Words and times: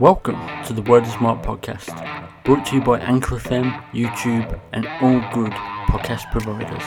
Welcome 0.00 0.40
to 0.64 0.72
the 0.72 0.80
Word 0.80 1.04
is 1.04 1.12
Smart 1.12 1.42
podcast, 1.42 1.92
brought 2.42 2.64
to 2.68 2.76
you 2.76 2.80
by 2.80 3.00
Anchor 3.00 3.36
FM, 3.36 3.70
YouTube, 3.92 4.58
and 4.72 4.88
all 5.02 5.20
good 5.34 5.52
podcast 5.90 6.30
providers. 6.32 6.82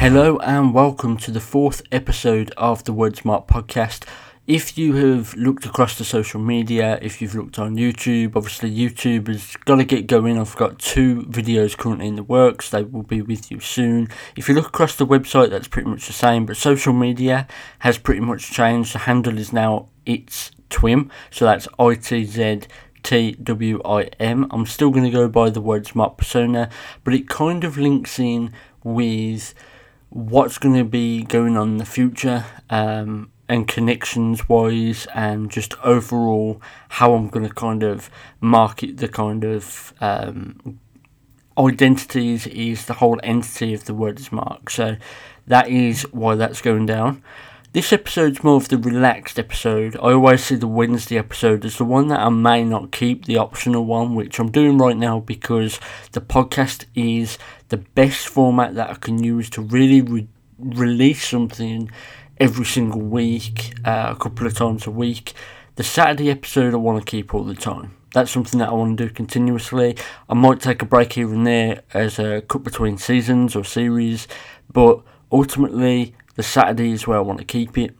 Hello 0.00 0.38
and 0.38 0.74
welcome 0.74 1.16
to 1.18 1.30
the 1.30 1.38
fourth 1.38 1.82
episode 1.92 2.50
of 2.56 2.82
the 2.82 2.92
Word 2.92 3.16
Smart 3.16 3.46
podcast 3.46 4.04
if 4.48 4.78
you 4.78 4.94
have 4.94 5.34
looked 5.34 5.66
across 5.66 5.98
the 5.98 6.04
social 6.06 6.40
media, 6.40 6.98
if 7.02 7.20
you've 7.20 7.34
looked 7.34 7.58
on 7.58 7.76
YouTube, 7.76 8.34
obviously 8.34 8.74
YouTube 8.74 9.26
has 9.28 9.56
got 9.66 9.76
to 9.76 9.84
get 9.84 10.06
going. 10.06 10.38
I've 10.38 10.56
got 10.56 10.78
two 10.78 11.24
videos 11.24 11.76
currently 11.76 12.08
in 12.08 12.16
the 12.16 12.22
works, 12.22 12.70
they 12.70 12.82
will 12.82 13.02
be 13.02 13.20
with 13.20 13.50
you 13.50 13.60
soon. 13.60 14.08
If 14.36 14.48
you 14.48 14.54
look 14.54 14.68
across 14.68 14.96
the 14.96 15.06
website, 15.06 15.50
that's 15.50 15.68
pretty 15.68 15.90
much 15.90 16.06
the 16.06 16.14
same, 16.14 16.46
but 16.46 16.56
social 16.56 16.94
media 16.94 17.46
has 17.80 17.98
pretty 17.98 18.20
much 18.20 18.50
changed. 18.50 18.94
The 18.94 19.00
handle 19.00 19.36
is 19.36 19.52
now 19.52 19.90
It's 20.06 20.50
Twim, 20.70 21.10
so 21.30 21.44
that's 21.44 21.68
I 21.78 21.94
T 21.96 22.24
Z 22.24 22.62
T 23.02 23.32
W 23.32 23.82
I 23.84 24.04
M. 24.18 24.46
I'm 24.50 24.64
still 24.64 24.88
going 24.88 25.04
to 25.04 25.10
go 25.10 25.28
by 25.28 25.50
the 25.50 25.60
word 25.60 25.86
smart 25.86 26.16
persona, 26.16 26.70
but 27.04 27.12
it 27.12 27.28
kind 27.28 27.64
of 27.64 27.76
links 27.76 28.18
in 28.18 28.54
with 28.82 29.52
what's 30.08 30.56
going 30.56 30.74
to 30.74 30.84
be 30.84 31.22
going 31.24 31.58
on 31.58 31.72
in 31.72 31.76
the 31.76 31.84
future. 31.84 32.46
Um, 32.70 33.30
and 33.48 33.66
connections 33.66 34.48
wise 34.48 35.06
and 35.14 35.50
just 35.50 35.74
overall 35.82 36.60
how 36.88 37.14
I'm 37.14 37.28
going 37.28 37.48
to 37.48 37.54
kind 37.54 37.82
of 37.82 38.10
market 38.40 38.98
the 38.98 39.08
kind 39.08 39.44
of 39.44 39.92
um, 40.00 40.78
identities 41.58 42.46
is 42.46 42.86
the 42.86 42.94
whole 42.94 43.18
entity 43.22 43.74
of 43.74 43.84
the 43.84 43.94
Word 43.94 44.20
Is 44.20 44.30
Marc. 44.30 44.70
So 44.70 44.96
that 45.46 45.68
is 45.68 46.02
why 46.12 46.34
that's 46.34 46.60
going 46.60 46.86
down. 46.86 47.22
This 47.72 47.92
episode's 47.92 48.42
more 48.42 48.56
of 48.56 48.68
the 48.68 48.78
relaxed 48.78 49.38
episode. 49.38 49.94
I 49.96 50.12
always 50.12 50.44
see 50.44 50.54
the 50.54 50.66
Wednesday 50.66 51.18
episode 51.18 51.66
as 51.66 51.76
the 51.76 51.84
one 51.84 52.08
that 52.08 52.20
I 52.20 52.30
may 52.30 52.64
not 52.64 52.92
keep, 52.92 53.26
the 53.26 53.36
optional 53.36 53.84
one, 53.84 54.14
which 54.14 54.38
I'm 54.38 54.50
doing 54.50 54.78
right 54.78 54.96
now 54.96 55.20
because 55.20 55.78
the 56.12 56.22
podcast 56.22 56.86
is 56.94 57.36
the 57.68 57.76
best 57.76 58.26
format 58.26 58.74
that 58.74 58.90
I 58.90 58.94
can 58.94 59.22
use 59.22 59.50
to 59.50 59.60
really 59.60 60.00
re- 60.00 60.28
release 60.58 61.28
something 61.28 61.90
every 62.40 62.64
single 62.64 63.00
week, 63.00 63.74
uh, 63.84 64.14
a 64.16 64.16
couple 64.16 64.46
of 64.46 64.54
times 64.54 64.86
a 64.86 64.90
week. 64.90 65.32
The 65.76 65.84
Saturday 65.84 66.30
episode 66.30 66.74
I 66.74 66.76
want 66.76 67.04
to 67.04 67.10
keep 67.10 67.34
all 67.34 67.44
the 67.44 67.54
time. 67.54 67.94
That's 68.14 68.30
something 68.30 68.58
that 68.60 68.70
I 68.70 68.72
want 68.72 68.96
to 68.96 69.06
do 69.06 69.12
continuously. 69.12 69.96
I 70.28 70.34
might 70.34 70.60
take 70.60 70.82
a 70.82 70.86
break 70.86 71.12
here 71.12 71.32
and 71.32 71.46
there 71.46 71.82
as 71.92 72.18
a 72.18 72.42
cut 72.42 72.64
between 72.64 72.96
seasons 72.96 73.54
or 73.54 73.64
series, 73.64 74.26
but 74.72 75.02
ultimately 75.30 76.14
the 76.36 76.42
Saturday 76.42 76.92
is 76.92 77.06
where 77.06 77.18
I 77.18 77.22
want 77.22 77.38
to 77.40 77.44
keep 77.44 77.76
it. 77.76 77.94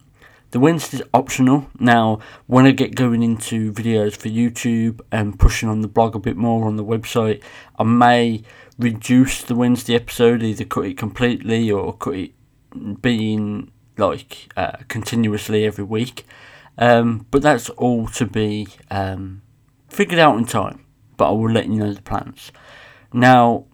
The 0.51 0.61
Wednesday's 0.61 1.03
optional. 1.13 1.67
Now, 1.79 2.21
when 2.47 2.65
I 2.65 2.71
get 2.71 2.95
going 2.95 3.23
into 3.23 3.71
videos 3.71 4.17
for 4.17 4.29
YouTube 4.29 5.01
and 5.13 5.39
pushing 5.39 5.69
on 5.69 5.83
the 5.83 5.89
blog 5.89 6.17
a 6.17 6.19
bit 6.19 6.39
more 6.39 6.67
on 6.67 6.77
the 6.77 6.85
website, 6.85 7.43
I 7.79 7.85
may 7.85 8.43
reduce 8.79 9.43
the 9.43 9.55
Wednesday 9.55 9.95
episode, 9.95 10.43
either 10.43 10.65
cut 10.65 10.87
it 10.87 10.97
completely 10.97 11.71
or 11.71 11.95
cut 11.95 12.15
it 12.15 12.33
being 13.03 13.71
like 13.99 14.53
uh, 14.57 14.79
continuously 14.89 15.65
every 15.65 15.85
week. 15.85 16.25
Um, 16.77 17.27
but 17.31 17.43
that's 17.43 17.69
all 17.71 18.07
to 18.09 18.25
be 18.25 18.69
um, 18.91 19.43
figured 19.89 20.21
out 20.21 20.39
in 20.39 20.45
time. 20.45 20.85
But 21.17 21.31
I 21.31 21.33
will 21.33 21.51
let 21.51 21.67
you 21.67 21.77
know 21.77 21.93
the 21.93 22.03
plans. 22.03 22.53
Now, 23.13 23.65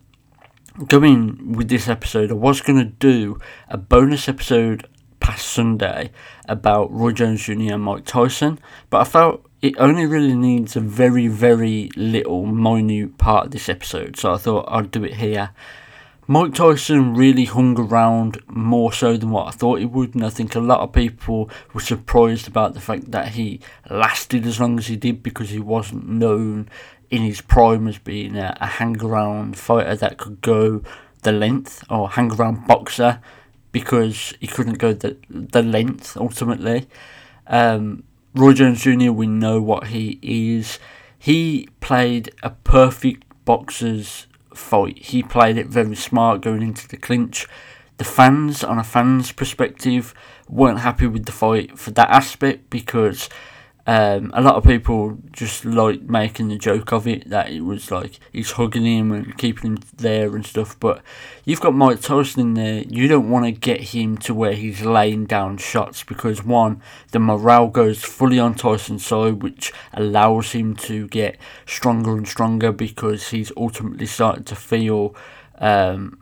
going 0.88 1.52
with 1.52 1.68
this 1.68 1.88
episode, 1.88 2.30
I 2.30 2.34
was 2.34 2.60
going 2.60 2.78
to 2.78 2.84
do 2.84 3.38
a 3.68 3.76
bonus 3.76 4.28
episode 4.28 4.88
past 5.20 5.46
Sunday 5.46 6.10
about 6.48 6.92
Roy 6.92 7.12
Jones 7.12 7.42
Jr. 7.42 7.74
and 7.74 7.82
Mike 7.82 8.04
Tyson, 8.04 8.58
but 8.90 9.00
I 9.00 9.04
felt 9.04 9.46
it 9.62 9.74
only 9.78 10.04
really 10.04 10.34
needs 10.34 10.76
a 10.76 10.80
very, 10.80 11.28
very 11.28 11.90
little, 11.96 12.44
minute 12.44 13.16
part 13.16 13.46
of 13.46 13.50
this 13.52 13.68
episode, 13.70 14.18
so 14.18 14.34
I 14.34 14.36
thought 14.36 14.66
I'd 14.68 14.90
do 14.90 15.02
it 15.04 15.14
here. 15.14 15.50
Mike 16.26 16.54
Tyson 16.54 17.14
really 17.14 17.44
hung 17.44 17.78
around 17.78 18.40
more 18.48 18.92
so 18.92 19.16
than 19.16 19.30
what 19.30 19.46
I 19.46 19.50
thought 19.50 19.80
he 19.80 19.84
would, 19.84 20.14
and 20.14 20.24
I 20.24 20.30
think 20.30 20.54
a 20.54 20.60
lot 20.60 20.80
of 20.80 20.92
people 20.92 21.50
were 21.74 21.80
surprised 21.80 22.48
about 22.48 22.72
the 22.72 22.80
fact 22.80 23.10
that 23.10 23.28
he 23.28 23.60
lasted 23.90 24.46
as 24.46 24.58
long 24.58 24.78
as 24.78 24.86
he 24.86 24.96
did 24.96 25.22
because 25.22 25.50
he 25.50 25.60
wasn't 25.60 26.08
known 26.08 26.70
in 27.10 27.22
his 27.22 27.42
prime 27.42 27.86
as 27.86 27.98
being 27.98 28.36
a, 28.36 28.56
a 28.60 28.66
hang 28.66 29.00
around 29.02 29.58
fighter 29.58 29.94
that 29.96 30.16
could 30.16 30.40
go 30.40 30.82
the 31.22 31.32
length 31.32 31.84
or 31.90 32.08
hang 32.10 32.32
around 32.32 32.66
boxer 32.66 33.20
because 33.70 34.34
he 34.40 34.46
couldn't 34.46 34.78
go 34.78 34.92
the, 34.92 35.16
the 35.28 35.62
length 35.62 36.16
ultimately. 36.16 36.88
Um, 37.46 38.04
Roy 38.34 38.54
Jones 38.54 38.82
Jr., 38.82 39.10
we 39.10 39.26
know 39.26 39.60
what 39.60 39.88
he 39.88 40.18
is. 40.22 40.78
He 41.18 41.68
played 41.80 42.32
a 42.42 42.50
perfect 42.50 43.24
boxer's 43.44 44.26
fight. 44.56 44.98
He 44.98 45.22
played 45.22 45.56
it 45.56 45.66
very 45.66 45.96
smart 45.96 46.40
going 46.40 46.62
into 46.62 46.88
the 46.88 46.96
clinch. 46.96 47.46
The 47.96 48.04
fans, 48.04 48.64
on 48.64 48.78
a 48.78 48.84
fan's 48.84 49.32
perspective, 49.32 50.14
weren't 50.48 50.80
happy 50.80 51.06
with 51.06 51.26
the 51.26 51.32
fight 51.32 51.78
for 51.78 51.90
that 51.92 52.10
aspect 52.10 52.70
because 52.70 53.28
um, 53.86 54.30
a 54.34 54.40
lot 54.40 54.54
of 54.54 54.64
people 54.64 55.18
just 55.30 55.66
like 55.66 56.00
making 56.02 56.48
the 56.48 56.56
joke 56.56 56.90
of 56.92 57.06
it 57.06 57.28
that 57.28 57.50
it 57.50 57.60
was 57.60 57.90
like 57.90 58.18
he's 58.32 58.52
hugging 58.52 58.86
him 58.86 59.12
and 59.12 59.36
keeping 59.36 59.72
him 59.72 59.82
there 59.96 60.34
and 60.34 60.46
stuff. 60.46 60.80
But 60.80 61.02
you've 61.44 61.60
got 61.60 61.74
Mike 61.74 62.00
Tyson 62.00 62.40
in 62.40 62.54
there. 62.54 62.82
You 62.88 63.08
don't 63.08 63.28
want 63.28 63.44
to 63.44 63.52
get 63.52 63.80
him 63.80 64.16
to 64.18 64.32
where 64.32 64.54
he's 64.54 64.82
laying 64.82 65.26
down 65.26 65.58
shots 65.58 66.02
because 66.02 66.42
one, 66.42 66.80
the 67.12 67.18
morale 67.18 67.68
goes 67.68 68.02
fully 68.02 68.38
on 68.38 68.54
Tyson's 68.54 69.04
side, 69.04 69.42
which 69.42 69.70
allows 69.92 70.52
him 70.52 70.74
to 70.76 71.06
get 71.08 71.36
stronger 71.66 72.16
and 72.16 72.26
stronger 72.26 72.72
because 72.72 73.28
he's 73.28 73.52
ultimately 73.54 74.06
starting 74.06 74.44
to 74.44 74.56
feel 74.56 75.14
um, 75.58 76.18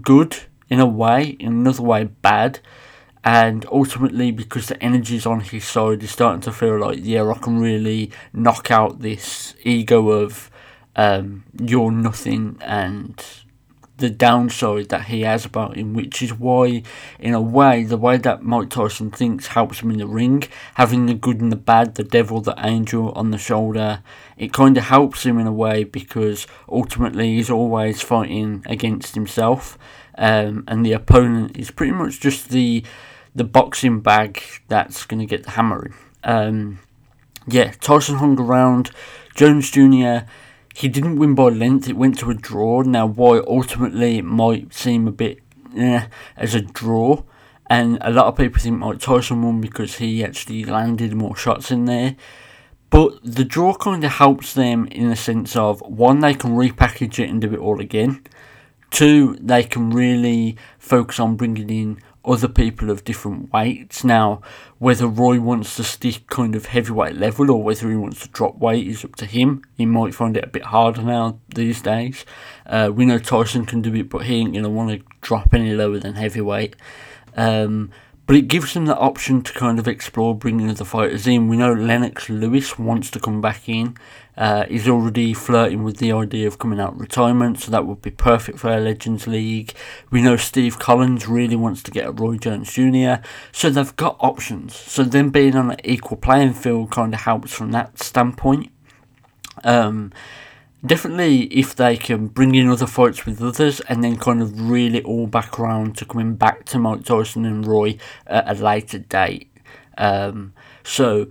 good 0.00 0.36
in 0.70 0.80
a 0.80 0.86
way, 0.86 1.36
in 1.38 1.48
another 1.48 1.82
way 1.82 2.04
bad 2.04 2.60
and 3.24 3.64
ultimately 3.70 4.30
because 4.30 4.66
the 4.66 4.82
energy's 4.82 5.26
on 5.26 5.40
his 5.40 5.64
side 5.64 6.00
he's 6.00 6.10
starting 6.10 6.40
to 6.40 6.52
feel 6.52 6.78
like 6.78 6.98
yeah 7.02 7.24
I 7.24 7.38
can 7.38 7.58
really 7.58 8.10
knock 8.32 8.70
out 8.70 9.00
this 9.00 9.54
ego 9.62 10.08
of 10.10 10.50
um, 10.96 11.44
you're 11.58 11.92
nothing 11.92 12.58
and 12.60 13.24
the 13.98 14.10
downside 14.10 14.88
that 14.88 15.04
he 15.04 15.20
has 15.20 15.44
about 15.44 15.76
him 15.76 15.94
which 15.94 16.22
is 16.22 16.34
why 16.34 16.82
in 17.20 17.34
a 17.34 17.40
way 17.40 17.84
the 17.84 17.96
way 17.96 18.16
that 18.16 18.42
Mike 18.42 18.68
Tyson 18.68 19.10
thinks 19.10 19.48
helps 19.48 19.80
him 19.80 19.92
in 19.92 19.98
the 19.98 20.06
ring. 20.06 20.42
Having 20.74 21.06
the 21.06 21.14
good 21.14 21.40
and 21.40 21.52
the 21.52 21.56
bad 21.56 21.94
the 21.94 22.02
devil 22.02 22.40
the 22.40 22.56
angel 22.58 23.12
on 23.12 23.30
the 23.30 23.38
shoulder 23.38 24.02
it 24.36 24.52
kind 24.52 24.76
of 24.76 24.84
helps 24.84 25.24
him 25.24 25.38
in 25.38 25.46
a 25.46 25.52
way 25.52 25.84
because 25.84 26.48
ultimately 26.68 27.36
he's 27.36 27.50
always 27.50 28.02
fighting 28.02 28.64
against 28.66 29.14
himself 29.14 29.78
um, 30.18 30.64
and 30.66 30.84
the 30.84 30.92
opponent 30.92 31.56
is 31.56 31.70
pretty 31.70 31.92
much 31.92 32.18
just 32.18 32.48
the 32.48 32.82
the 33.34 33.44
boxing 33.44 34.00
bag 34.00 34.42
that's 34.68 35.04
going 35.04 35.20
to 35.20 35.26
get 35.26 35.44
the 35.44 35.50
hammering. 35.52 35.94
Um, 36.24 36.80
yeah, 37.46 37.72
Tyson 37.80 38.16
hung 38.16 38.38
around. 38.38 38.90
Jones 39.34 39.70
Jr. 39.70 40.26
He 40.74 40.88
didn't 40.88 41.16
win 41.16 41.34
by 41.34 41.48
length. 41.48 41.88
It 41.88 41.96
went 41.96 42.18
to 42.20 42.30
a 42.30 42.34
draw. 42.34 42.82
Now, 42.82 43.06
why 43.06 43.38
ultimately 43.46 44.18
it 44.18 44.24
might 44.24 44.72
seem 44.72 45.08
a 45.08 45.12
bit 45.12 45.40
eh, 45.76 46.06
as 46.36 46.54
a 46.54 46.60
draw, 46.60 47.22
and 47.68 47.98
a 48.00 48.10
lot 48.10 48.26
of 48.26 48.36
people 48.36 48.60
think 48.60 48.78
Mike 48.78 49.00
Tyson 49.00 49.42
won 49.42 49.60
because 49.60 49.96
he 49.96 50.24
actually 50.24 50.64
landed 50.64 51.14
more 51.14 51.36
shots 51.36 51.70
in 51.70 51.86
there. 51.86 52.16
But 52.90 53.20
the 53.24 53.44
draw 53.44 53.74
kind 53.74 54.04
of 54.04 54.12
helps 54.12 54.52
them 54.52 54.86
in 54.88 55.08
the 55.08 55.16
sense 55.16 55.56
of 55.56 55.80
one, 55.80 56.20
they 56.20 56.34
can 56.34 56.50
repackage 56.50 57.18
it 57.18 57.30
and 57.30 57.40
do 57.40 57.54
it 57.54 57.58
all 57.58 57.80
again. 57.80 58.22
Two, 58.90 59.38
they 59.40 59.62
can 59.62 59.88
really 59.88 60.58
focus 60.78 61.18
on 61.18 61.36
bringing 61.36 61.70
in 61.70 62.02
other 62.24 62.48
people 62.48 62.90
of 62.90 63.04
different 63.04 63.52
weights. 63.52 64.04
Now, 64.04 64.40
whether 64.78 65.06
Roy 65.06 65.40
wants 65.40 65.76
to 65.76 65.84
stick 65.84 66.26
kind 66.28 66.54
of 66.54 66.66
heavyweight 66.66 67.16
level 67.16 67.50
or 67.50 67.62
whether 67.62 67.90
he 67.90 67.96
wants 67.96 68.22
to 68.22 68.28
drop 68.28 68.58
weight 68.58 68.86
is 68.86 69.04
up 69.04 69.16
to 69.16 69.26
him. 69.26 69.62
He 69.76 69.86
might 69.86 70.14
find 70.14 70.36
it 70.36 70.44
a 70.44 70.48
bit 70.48 70.64
harder 70.64 71.02
now 71.02 71.40
these 71.54 71.82
days. 71.82 72.24
Uh, 72.66 72.90
we 72.94 73.06
know 73.06 73.18
Tyson 73.18 73.66
can 73.66 73.82
do 73.82 73.94
it, 73.94 74.08
but 74.08 74.26
he 74.26 74.36
ain't 74.36 74.52
going 74.52 74.64
to 74.64 74.70
want 74.70 74.90
to 74.90 75.04
drop 75.20 75.52
any 75.52 75.74
lower 75.74 75.98
than 75.98 76.14
heavyweight. 76.14 76.76
Um, 77.36 77.90
but 78.26 78.36
it 78.36 78.48
gives 78.48 78.74
them 78.74 78.86
the 78.86 78.96
option 78.96 79.42
to 79.42 79.52
kind 79.52 79.78
of 79.78 79.88
explore 79.88 80.34
bringing 80.34 80.70
other 80.70 80.84
fighters 80.84 81.26
in. 81.26 81.48
We 81.48 81.56
know 81.56 81.72
Lennox 81.72 82.28
Lewis 82.28 82.78
wants 82.78 83.10
to 83.10 83.20
come 83.20 83.40
back 83.40 83.68
in. 83.68 83.96
Uh, 84.36 84.64
he's 84.64 84.88
already 84.88 85.34
flirting 85.34 85.82
with 85.82 85.98
the 85.98 86.12
idea 86.12 86.46
of 86.46 86.58
coming 86.58 86.80
out 86.80 86.94
of 86.94 87.00
retirement, 87.00 87.60
so 87.60 87.70
that 87.70 87.86
would 87.86 88.00
be 88.00 88.10
perfect 88.10 88.58
for 88.58 88.70
our 88.70 88.80
Legends 88.80 89.26
League. 89.26 89.74
We 90.10 90.22
know 90.22 90.36
Steve 90.36 90.78
Collins 90.78 91.28
really 91.28 91.56
wants 91.56 91.82
to 91.82 91.90
get 91.90 92.06
a 92.06 92.12
Roy 92.12 92.38
Jones 92.38 92.72
Jr., 92.72 93.22
so 93.50 93.68
they've 93.68 93.96
got 93.96 94.16
options. 94.20 94.74
So 94.74 95.02
them 95.02 95.30
being 95.30 95.54
on 95.54 95.72
an 95.72 95.80
equal 95.84 96.16
playing 96.16 96.54
field 96.54 96.90
kind 96.90 97.12
of 97.12 97.20
helps 97.20 97.52
from 97.52 97.72
that 97.72 97.98
standpoint. 98.02 98.70
Um, 99.64 100.12
definitely, 100.84 101.44
if 101.44 101.74
they 101.74 101.96
can 101.96 102.28
bring 102.28 102.54
in 102.54 102.68
other 102.68 102.86
fights 102.86 103.24
with 103.26 103.42
others 103.42 103.80
and 103.88 104.02
then 104.02 104.16
kind 104.16 104.42
of 104.42 104.68
reel 104.68 104.94
it 104.94 105.04
all 105.04 105.26
back 105.26 105.58
around 105.58 105.96
to 105.98 106.04
coming 106.04 106.34
back 106.34 106.64
to 106.66 106.78
Mike 106.78 107.04
Tyson 107.04 107.44
and 107.44 107.66
Roy 107.66 107.98
at 108.26 108.58
a 108.58 108.62
later 108.62 108.98
date. 108.98 109.50
Um, 109.96 110.52
so, 110.82 111.30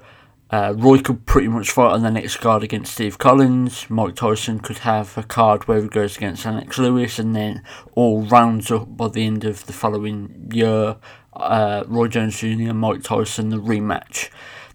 uh, 0.52 0.74
Roy 0.78 1.00
could 1.00 1.26
pretty 1.26 1.48
much 1.48 1.72
fight 1.72 1.94
on 1.94 2.04
the 2.04 2.12
next 2.12 2.38
card 2.38 2.62
against 2.62 2.94
Steve 2.94 3.18
Collins. 3.18 3.90
Mike 3.90 4.16
Tyson 4.16 4.60
could 4.60 4.80
have 4.80 5.18
a 5.18 5.24
card 5.24 5.68
where 5.68 5.82
he 5.82 5.88
goes 5.88 6.18
against 6.18 6.46
Lennox 6.46 6.78
Lewis, 6.78 7.20
and 7.20 7.34
then 7.36 7.64
all 7.94 8.24
rounds 8.24 8.70
up 8.70 8.98
by 8.98 9.08
the 9.08 9.26
end 9.26 9.46
of 9.46 9.66
the 9.66 9.74
following 9.74 10.50
year. 10.54 10.98
Uh, 11.34 11.84
Roy 11.88 12.10
Jones 12.10 12.38
Jr. 12.38 12.48
and 12.48 12.80
Mike 12.80 13.04
Tyson, 13.04 13.50
the 13.50 13.58
rematch. 13.58 14.30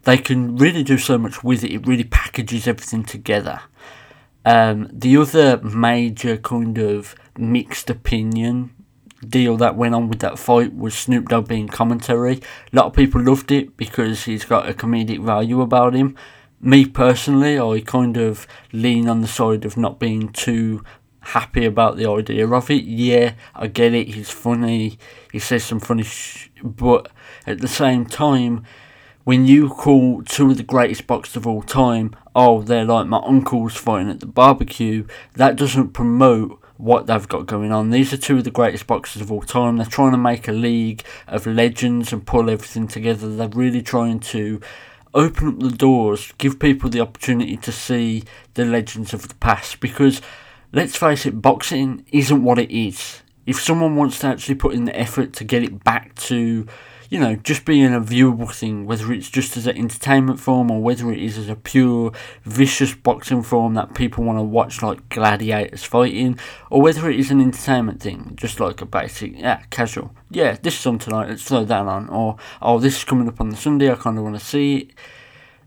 They 0.05 0.17
can 0.17 0.57
really 0.57 0.83
do 0.83 0.97
so 0.97 1.19
much 1.19 1.45
with 1.45 1.63
it. 1.63 1.73
It 1.73 1.87
really 1.87 2.05
packages 2.05 2.67
everything 2.67 3.05
together. 3.05 3.61
Um, 4.47 4.89
the 4.93 5.17
other 5.17 5.59
major 5.59 6.37
kind 6.37 6.79
of 6.79 7.17
mixed 7.37 7.91
opinion 7.91 8.71
deal 9.29 9.57
that 9.57 9.77
went 9.77 9.95
on 9.95 10.09
with 10.09 10.21
that 10.21 10.39
fight 10.39 10.73
was 10.73 10.95
Snoop 10.95 11.29
Dogg 11.29 11.49
being 11.49 11.67
commentary. 11.67 12.41
A 12.73 12.77
lot 12.77 12.87
of 12.87 12.93
people 12.93 13.21
loved 13.21 13.51
it 13.51 13.77
because 13.77 14.25
he's 14.25 14.45
got 14.45 14.69
a 14.69 14.73
comedic 14.73 15.21
value 15.21 15.61
about 15.61 15.95
him. 15.95 16.17
Me 16.61 16.87
personally, 16.87 17.59
I 17.59 17.81
kind 17.81 18.17
of 18.17 18.47
lean 18.73 19.09
on 19.09 19.21
the 19.21 19.27
side 19.27 19.65
of 19.65 19.77
not 19.77 19.99
being 19.99 20.29
too 20.29 20.85
happy 21.21 21.65
about 21.65 21.97
the 21.97 22.09
idea 22.09 22.47
of 22.49 22.71
it. 22.71 22.85
Yeah, 22.85 23.35
I 23.55 23.67
get 23.67 23.95
it. 23.95 24.15
He's 24.15 24.31
funny. 24.31 24.97
He 25.33 25.41
says 25.41 25.65
some 25.65 25.81
funny, 25.81 26.05
sh- 26.05 26.51
but 26.63 27.11
at 27.49 27.61
the 27.61 27.69
same 27.69 28.07
time, 28.07 28.65
when 29.27 29.45
you 29.45 29.69
call 29.69 30.23
two 30.23 30.53
of 30.53 30.57
the 30.57 30.63
greatest 30.63 31.09
boxers 31.09 31.35
of 31.35 31.49
all 31.49 31.61
time, 31.61 32.15
oh, 32.37 32.63
they're 32.63 32.85
like 32.85 33.09
my 33.09 33.21
uncles 33.27 33.75
fighting 33.75 34.09
at 34.09 34.21
the 34.21 34.27
barbecue, 34.27 35.05
that 35.35 35.57
doesn't 35.57 35.89
promote 35.89 36.63
what 36.77 37.09
they've 37.09 37.27
got 37.27 37.45
going 37.45 37.73
on. 37.73 37.91
These 37.91 38.13
are 38.13 38.19
two 38.19 38.37
of 38.37 38.45
the 38.45 38.53
greatest 38.53 38.87
boxers 38.87 39.21
of 39.21 39.33
all 39.33 39.43
time. 39.43 39.79
They're 39.79 39.87
trying 39.87 40.13
to 40.13 40.17
make 40.17 40.47
a 40.47 40.53
league 40.53 41.03
of 41.27 41.45
legends 41.45 42.13
and 42.13 42.25
pull 42.25 42.49
everything 42.49 42.87
together. 42.87 43.29
They're 43.29 43.49
really 43.49 43.83
trying 43.83 44.21
to 44.21 44.61
open 45.13 45.49
up 45.49 45.59
the 45.59 45.71
doors, 45.71 46.33
give 46.39 46.61
people 46.61 46.89
the 46.89 47.01
opportunity 47.01 47.57
to 47.57 47.73
see 47.73 48.23
the 48.55 48.65
legends 48.65 49.13
of 49.13 49.27
the 49.27 49.35
past. 49.35 49.81
Because 49.81 50.23
let's 50.73 50.95
face 50.95 51.27
it, 51.27 51.43
boxing 51.43 52.07
isn't 52.13 52.45
what 52.45 52.61
it 52.61 52.71
is. 52.71 53.23
If 53.45 53.61
someone 53.61 53.97
wants 53.97 54.21
to 54.21 54.29
actually 54.29 54.55
put 54.55 54.75
in 54.75 54.85
the 54.85 54.97
effort 54.97 55.33
to 55.33 55.43
get 55.43 55.65
it 55.65 55.83
back 55.83 56.15
to 56.15 56.69
you 57.09 57.19
know, 57.19 57.37
just 57.37 57.65
being 57.65 57.95
a 57.95 58.01
viewable 58.01 58.53
thing, 58.53 58.87
whether 58.87 59.13
it's 59.13 59.31
just 59.31 59.57
as 59.57 59.67
an 59.67 59.77
entertainment 59.77 60.41
form 60.41 60.71
or 60.71 60.83
whether 60.83 61.13
it 61.13 61.19
is 61.19 61.39
as 61.39 61.49
a 61.49 61.57
pure, 61.57 62.13
vicious 62.45 62.95
boxing 62.95 63.43
form 63.43 63.75
that 63.75 63.95
people 63.95 64.25
want 64.25 64.39
to 64.39 64.43
watch, 64.43 64.83
like 64.83 65.09
gladiators 65.09 65.85
fighting, 65.85 66.39
or 66.71 66.83
whether 66.83 67.09
it 67.09 67.19
is 67.19 67.31
an 67.31 67.41
entertainment 67.41 68.01
thing, 68.01 68.33
just 68.37 68.61
like 68.61 68.81
a 68.81 68.87
basic, 68.87 69.39
yeah, 69.39 69.63
casual. 69.71 70.15
Yeah, 70.31 70.57
this 70.61 70.79
is 70.79 70.87
on 70.87 70.99
tonight, 70.99 71.29
let's 71.29 71.45
throw 71.45 71.65
that 71.65 71.87
on. 71.87 72.09
Or, 72.09 72.37
oh, 72.61 72.79
this 72.79 72.99
is 72.99 73.05
coming 73.05 73.29
up 73.29 73.41
on 73.41 73.51
the 73.51 73.57
Sunday, 73.57 73.91
I 73.91 73.95
kind 73.95 74.19
of 74.19 74.25
want 74.25 74.39
to 74.39 74.45
see 74.45 74.77
it. 74.77 74.91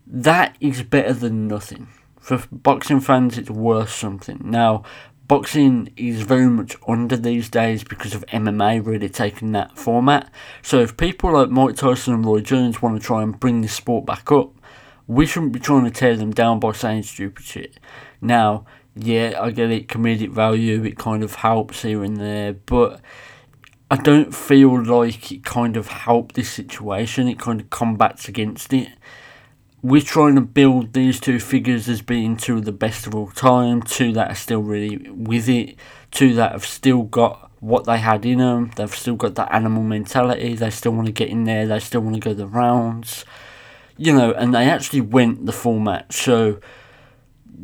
That 0.05 0.57
is 0.59 0.83
better 0.83 1.13
than 1.13 1.47
nothing. 1.47 1.87
For 2.19 2.43
boxing 2.51 2.99
fans, 2.99 3.37
it's 3.37 3.49
worth 3.49 3.89
something. 3.89 4.41
Now, 4.43 4.83
boxing 5.29 5.93
is 5.95 6.23
very 6.23 6.49
much 6.49 6.75
under 6.87 7.15
these 7.15 7.49
days 7.49 7.85
because 7.85 8.13
of 8.13 8.25
MMA 8.25 8.85
really 8.85 9.07
taking 9.07 9.53
that 9.53 9.77
format. 9.77 10.29
So 10.61 10.79
if 10.79 10.97
people 10.97 11.31
like 11.31 11.49
Mike 11.49 11.77
Tyson 11.77 12.15
and 12.15 12.25
Roy 12.25 12.41
Jones 12.41 12.81
want 12.81 12.99
to 12.99 13.05
try 13.05 13.23
and 13.23 13.39
bring 13.39 13.61
this 13.61 13.73
sport 13.73 14.05
back 14.05 14.31
up, 14.31 14.51
we 15.07 15.25
shouldn't 15.25 15.53
be 15.53 15.59
trying 15.59 15.85
to 15.85 15.91
tear 15.91 16.17
them 16.17 16.31
down 16.31 16.59
by 16.59 16.71
saying 16.73 17.03
stupid 17.03 17.45
shit. 17.45 17.79
Now, 18.19 18.65
yeah, 18.95 19.37
I 19.39 19.51
get 19.51 19.71
it, 19.71 19.87
comedic 19.87 20.31
value, 20.31 20.83
it 20.83 20.97
kind 20.97 21.23
of 21.23 21.35
helps 21.35 21.83
here 21.83 22.03
and 22.03 22.17
there, 22.17 22.53
but 22.53 22.99
I 23.91 23.97
don't 23.97 24.33
feel 24.33 24.83
like 24.83 25.31
it 25.31 25.45
kind 25.45 25.77
of 25.77 25.87
helped 25.87 26.35
this 26.35 26.51
situation. 26.51 27.27
It 27.27 27.39
kind 27.39 27.61
of 27.61 27.69
combats 27.69 28.27
against 28.27 28.73
it 28.73 28.89
we're 29.81 30.01
trying 30.01 30.35
to 30.35 30.41
build 30.41 30.93
these 30.93 31.19
two 31.19 31.39
figures 31.39 31.87
as 31.87 32.01
being 32.01 32.35
two 32.35 32.57
of 32.57 32.65
the 32.65 32.71
best 32.71 33.07
of 33.07 33.15
all 33.15 33.29
time, 33.29 33.81
two 33.81 34.11
that 34.13 34.29
are 34.29 34.35
still 34.35 34.61
really 34.61 34.97
with 35.09 35.47
it, 35.47 35.75
two 36.11 36.33
that 36.35 36.51
have 36.51 36.65
still 36.65 37.03
got 37.03 37.51
what 37.61 37.85
they 37.85 37.97
had 37.97 38.25
in 38.25 38.39
them, 38.39 38.71
they've 38.75 38.93
still 38.93 39.15
got 39.15 39.35
that 39.35 39.53
animal 39.53 39.83
mentality, 39.83 40.53
they 40.55 40.69
still 40.69 40.91
want 40.91 41.05
to 41.05 41.11
get 41.11 41.29
in 41.29 41.45
there, 41.45 41.65
they 41.65 41.79
still 41.79 42.01
want 42.01 42.15
to 42.15 42.21
go 42.21 42.33
the 42.33 42.47
rounds, 42.47 43.25
you 43.97 44.13
know, 44.13 44.31
and 44.33 44.53
they 44.53 44.69
actually 44.69 45.01
went 45.01 45.45
the 45.45 45.51
full 45.51 45.79
match, 45.79 46.15
so 46.15 46.59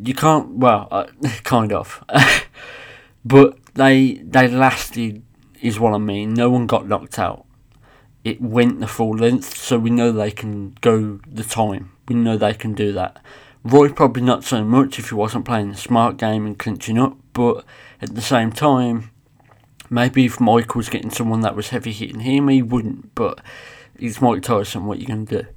you 0.02 0.14
can't, 0.14 0.50
well, 0.50 0.88
uh, 0.90 1.06
kind 1.44 1.72
of, 1.72 2.02
but 3.24 3.58
they 3.74 4.14
they 4.24 4.48
lasted, 4.48 5.22
is 5.60 5.78
what 5.80 5.94
I 5.94 5.98
mean. 5.98 6.34
No 6.34 6.50
one 6.50 6.66
got 6.66 6.86
knocked 6.86 7.18
out. 7.18 7.46
It 8.24 8.40
went 8.40 8.80
the 8.80 8.86
full 8.86 9.16
length, 9.16 9.56
so 9.56 9.78
we 9.78 9.90
know 9.90 10.12
they 10.12 10.30
can 10.30 10.76
go 10.80 11.20
the 11.26 11.44
time 11.44 11.95
we 12.08 12.14
know 12.14 12.36
they 12.36 12.54
can 12.54 12.74
do 12.74 12.92
that. 12.92 13.22
Roy 13.64 13.88
probably 13.88 14.22
not 14.22 14.44
so 14.44 14.64
much 14.64 14.98
if 14.98 15.08
he 15.08 15.14
wasn't 15.14 15.44
playing 15.44 15.72
the 15.72 15.76
smart 15.76 16.16
game 16.16 16.46
and 16.46 16.58
clinching 16.58 16.98
up, 16.98 17.16
but 17.32 17.64
at 18.00 18.14
the 18.14 18.22
same 18.22 18.52
time, 18.52 19.10
maybe 19.90 20.24
if 20.24 20.40
Mike 20.40 20.74
was 20.74 20.88
getting 20.88 21.10
someone 21.10 21.40
that 21.40 21.56
was 21.56 21.70
heavy 21.70 21.92
hitting 21.92 22.20
him, 22.20 22.48
he 22.48 22.62
wouldn't. 22.62 23.14
But 23.14 23.40
he's 23.98 24.20
Mike 24.20 24.42
Tyson. 24.42 24.86
What 24.86 24.98
are 24.98 25.00
you 25.00 25.06
going 25.06 25.26
to 25.26 25.42
do? 25.42 25.48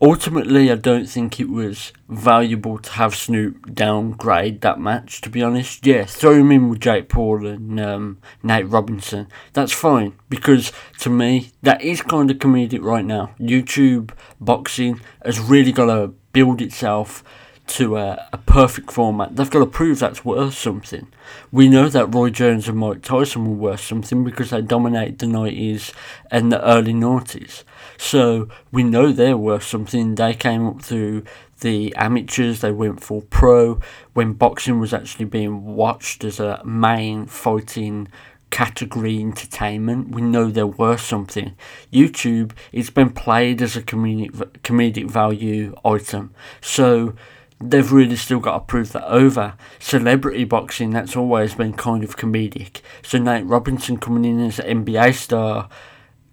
Ultimately, 0.00 0.70
I 0.70 0.76
don't 0.76 1.08
think 1.08 1.40
it 1.40 1.48
was 1.48 1.92
valuable 2.08 2.78
to 2.78 2.90
have 2.92 3.14
Snoop 3.14 3.74
downgrade 3.74 4.60
that 4.60 4.80
match, 4.80 5.20
to 5.22 5.30
be 5.30 5.42
honest. 5.42 5.86
Yeah, 5.86 6.04
throw 6.04 6.34
him 6.34 6.52
in 6.52 6.68
with 6.68 6.80
Jake 6.80 7.08
Paul 7.08 7.46
and 7.46 7.80
um, 7.80 8.18
Nate 8.42 8.68
Robinson. 8.68 9.28
That's 9.52 9.72
fine, 9.72 10.14
because 10.28 10.72
to 11.00 11.10
me, 11.10 11.52
that 11.62 11.82
is 11.82 12.02
kind 12.02 12.30
of 12.30 12.38
comedic 12.38 12.82
right 12.82 13.04
now. 13.04 13.34
YouTube 13.40 14.10
boxing 14.40 15.00
has 15.24 15.38
really 15.40 15.72
got 15.72 15.86
to 15.86 16.14
build 16.32 16.60
itself 16.62 17.24
to 17.68 17.96
a, 17.96 18.28
a, 18.32 18.38
perfect 18.38 18.90
format. 18.92 19.36
They've 19.36 19.50
got 19.50 19.60
to 19.60 19.66
prove 19.66 19.98
that's 19.98 20.24
worth 20.24 20.54
something. 20.54 21.08
We 21.52 21.68
know 21.68 21.88
that 21.88 22.14
Roy 22.14 22.30
Jones 22.30 22.68
and 22.68 22.78
Mike 22.78 23.02
Tyson 23.02 23.46
were 23.46 23.70
worth 23.70 23.80
something 23.80 24.24
because 24.24 24.50
they 24.50 24.62
dominated 24.62 25.18
the 25.18 25.26
90s 25.26 25.92
and 26.30 26.50
the 26.50 26.64
early 26.64 26.94
90s. 26.94 27.64
So 27.96 28.48
we 28.72 28.82
know 28.82 29.12
they're 29.12 29.36
worth 29.36 29.64
something. 29.64 30.14
They 30.14 30.34
came 30.34 30.66
up 30.66 30.82
through 30.82 31.24
the 31.60 31.94
amateurs, 31.96 32.60
they 32.60 32.72
went 32.72 33.02
for 33.02 33.22
pro 33.22 33.80
when 34.14 34.32
boxing 34.32 34.78
was 34.78 34.94
actually 34.94 35.24
being 35.24 35.64
watched 35.74 36.22
as 36.24 36.38
a 36.38 36.62
main 36.64 37.26
fighting 37.26 38.08
category 38.50 39.20
entertainment. 39.20 40.10
We 40.10 40.22
know 40.22 40.50
they're 40.50 40.66
worth 40.66 41.00
something. 41.00 41.54
YouTube, 41.92 42.52
it's 42.72 42.90
been 42.90 43.10
played 43.10 43.60
as 43.60 43.76
a 43.76 43.82
comedic, 43.82 44.30
comedic 44.62 45.10
value 45.10 45.74
item. 45.84 46.34
So 46.60 47.14
they've 47.60 47.92
really 47.92 48.16
still 48.16 48.40
got 48.40 48.52
to 48.52 48.60
prove 48.60 48.92
that 48.92 49.08
over. 49.08 49.54
Celebrity 49.78 50.44
boxing, 50.44 50.90
that's 50.90 51.16
always 51.16 51.54
been 51.54 51.72
kind 51.72 52.04
of 52.04 52.16
comedic. 52.16 52.80
So 53.02 53.18
Nate 53.18 53.46
Robinson 53.46 53.98
coming 53.98 54.24
in 54.24 54.40
as 54.40 54.58
an 54.58 54.84
NBA 54.84 55.14
star, 55.14 55.68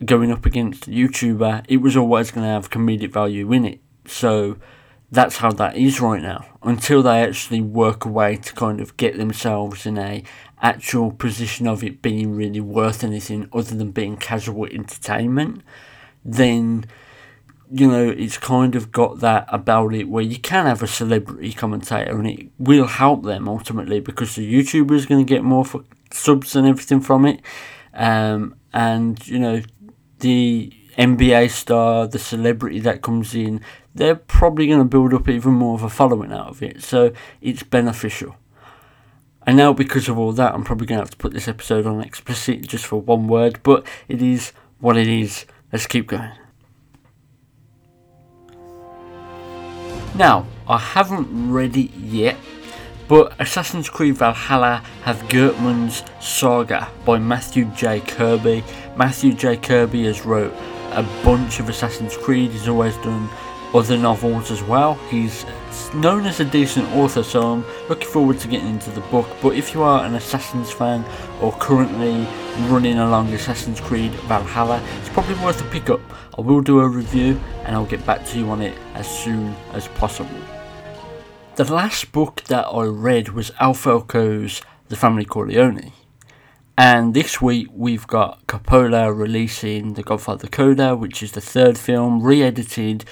going 0.03 0.31
up 0.31 0.45
against 0.45 0.87
a 0.87 0.91
YouTuber, 0.91 1.65
it 1.67 1.77
was 1.77 1.97
always 1.97 2.31
going 2.31 2.45
to 2.45 2.51
have 2.51 2.69
comedic 2.69 3.11
value 3.11 3.51
in 3.51 3.65
it. 3.65 3.81
So 4.05 4.57
that's 5.11 5.37
how 5.37 5.51
that 5.53 5.77
is 5.77 5.99
right 6.01 6.21
now. 6.21 6.45
Until 6.61 7.01
they 7.01 7.21
actually 7.21 7.61
work 7.61 8.05
a 8.05 8.09
way 8.09 8.35
to 8.37 8.53
kind 8.53 8.79
of 8.79 8.97
get 8.97 9.17
themselves 9.17 9.85
in 9.85 9.97
a 9.97 10.23
actual 10.61 11.11
position 11.11 11.67
of 11.67 11.83
it 11.83 12.01
being 12.01 12.35
really 12.35 12.59
worth 12.59 13.03
anything 13.03 13.49
other 13.53 13.75
than 13.75 13.91
being 13.91 14.17
casual 14.17 14.65
entertainment, 14.65 15.61
then 16.23 16.85
you 17.71 17.87
know, 17.87 18.09
it's 18.09 18.37
kind 18.37 18.75
of 18.75 18.91
got 18.91 19.19
that 19.19 19.47
about 19.49 19.93
it 19.93 20.07
where 20.07 20.23
you 20.23 20.37
can 20.37 20.65
have 20.65 20.83
a 20.83 20.87
celebrity 20.87 21.51
commentator 21.51 22.17
and 22.17 22.27
it 22.27 22.47
will 22.59 22.87
help 22.87 23.23
them 23.23 23.47
ultimately 23.49 23.99
because 23.99 24.35
the 24.35 24.53
YouTuber 24.53 24.91
is 24.91 25.05
going 25.05 25.25
to 25.25 25.29
get 25.29 25.43
more 25.43 25.65
for 25.65 25.83
subs 26.11 26.55
and 26.55 26.67
everything 26.67 27.01
from 27.01 27.25
it. 27.25 27.41
Um, 27.93 28.55
and, 28.73 29.25
you 29.27 29.39
know, 29.39 29.61
the 30.19 30.71
NBA 30.97 31.49
star, 31.49 32.07
the 32.07 32.19
celebrity 32.19 32.79
that 32.81 33.01
comes 33.01 33.33
in, 33.33 33.61
they're 33.93 34.15
probably 34.15 34.67
going 34.67 34.79
to 34.79 34.85
build 34.85 35.13
up 35.13 35.27
even 35.29 35.53
more 35.53 35.75
of 35.75 35.83
a 35.83 35.89
following 35.89 36.31
out 36.31 36.47
of 36.47 36.61
it. 36.61 36.83
So 36.83 37.13
it's 37.41 37.63
beneficial. 37.63 38.35
And 39.47 39.57
now, 39.57 39.73
because 39.73 40.09
of 40.09 40.17
all 40.17 40.31
that, 40.33 40.53
I'm 40.53 40.63
probably 40.63 40.87
going 40.87 40.97
to 40.97 41.03
have 41.03 41.11
to 41.11 41.17
put 41.17 41.33
this 41.33 41.47
episode 41.47 41.85
on 41.85 42.01
explicit 42.01 42.67
just 42.67 42.85
for 42.85 42.99
one 42.99 43.27
word, 43.27 43.59
but 43.61 43.85
it 44.07 44.21
is 44.21 44.53
what 44.79 44.97
it 44.97 45.07
is. 45.07 45.45
Let's 45.71 45.87
keep 45.87 46.07
going. 46.07 46.31
Now, 50.15 50.45
I 50.65 50.77
haven't 50.77 51.51
read 51.51 51.75
it 51.75 51.91
yet, 51.93 52.37
but 53.09 53.33
Assassin's 53.37 53.89
Creed 53.89 54.15
Valhalla 54.15 54.81
have 55.03 55.17
Geirmund's 55.23 56.03
Saga 56.21 56.89
by 57.03 57.19
Matthew 57.19 57.65
J. 57.75 57.99
Kirby. 57.99 58.63
Matthew 58.95 59.33
J. 59.33 59.57
Kirby 59.57 60.05
has 60.05 60.25
wrote 60.25 60.53
a 60.91 61.03
bunch 61.25 61.59
of 61.59 61.67
Assassin's 61.67 62.15
Creed. 62.15 62.51
He's 62.51 62.69
always 62.69 62.95
done 62.97 63.29
other 63.75 63.97
novels 63.97 64.51
as 64.51 64.63
well. 64.63 64.93
He's 65.09 65.45
known 65.93 66.25
as 66.25 66.39
a 66.39 66.45
decent 66.45 66.87
author, 66.93 67.23
so 67.23 67.53
I'm 67.53 67.65
looking 67.89 68.07
forward 68.07 68.39
to 68.39 68.47
getting 68.47 68.69
into 68.69 68.89
the 68.91 69.01
book. 69.01 69.27
But 69.41 69.55
if 69.55 69.73
you 69.73 69.83
are 69.83 70.05
an 70.05 70.15
Assassin's 70.15 70.71
fan 70.71 71.03
or 71.41 71.51
currently 71.53 72.25
running 72.69 72.97
along 72.97 73.33
Assassin's 73.33 73.81
Creed 73.81 74.11
Valhalla, 74.27 74.81
it's 74.99 75.09
probably 75.09 75.35
worth 75.43 75.61
a 75.61 75.69
pick 75.69 75.89
up. 75.89 75.99
I 76.37 76.41
will 76.41 76.61
do 76.61 76.79
a 76.79 76.87
review 76.87 77.39
and 77.65 77.75
I'll 77.75 77.85
get 77.85 78.05
back 78.05 78.25
to 78.27 78.39
you 78.39 78.49
on 78.49 78.61
it 78.61 78.77
as 78.93 79.07
soon 79.07 79.53
as 79.73 79.87
possible. 79.89 80.39
The 81.55 81.73
last 81.73 82.11
book 82.11 82.43
that 82.45 82.65
I 82.65 82.83
read 82.83 83.29
was 83.29 83.51
Ed 83.59 83.73
Falco's 83.73 84.61
The 84.89 84.95
Family 84.95 85.25
Corleone. 85.25 85.91
And 86.77 87.13
this 87.13 87.41
week 87.41 87.69
we've 87.73 88.05
got 88.07 88.45
Coppola 88.47 89.17
releasing 89.17 89.93
The 89.93 90.03
Godfather 90.03 90.47
Coda, 90.47 90.95
which 90.97 91.23
is 91.23 91.31
the 91.31 91.39
third 91.39 91.77
film, 91.77 92.21
re 92.21 92.43
edited, 92.43 93.05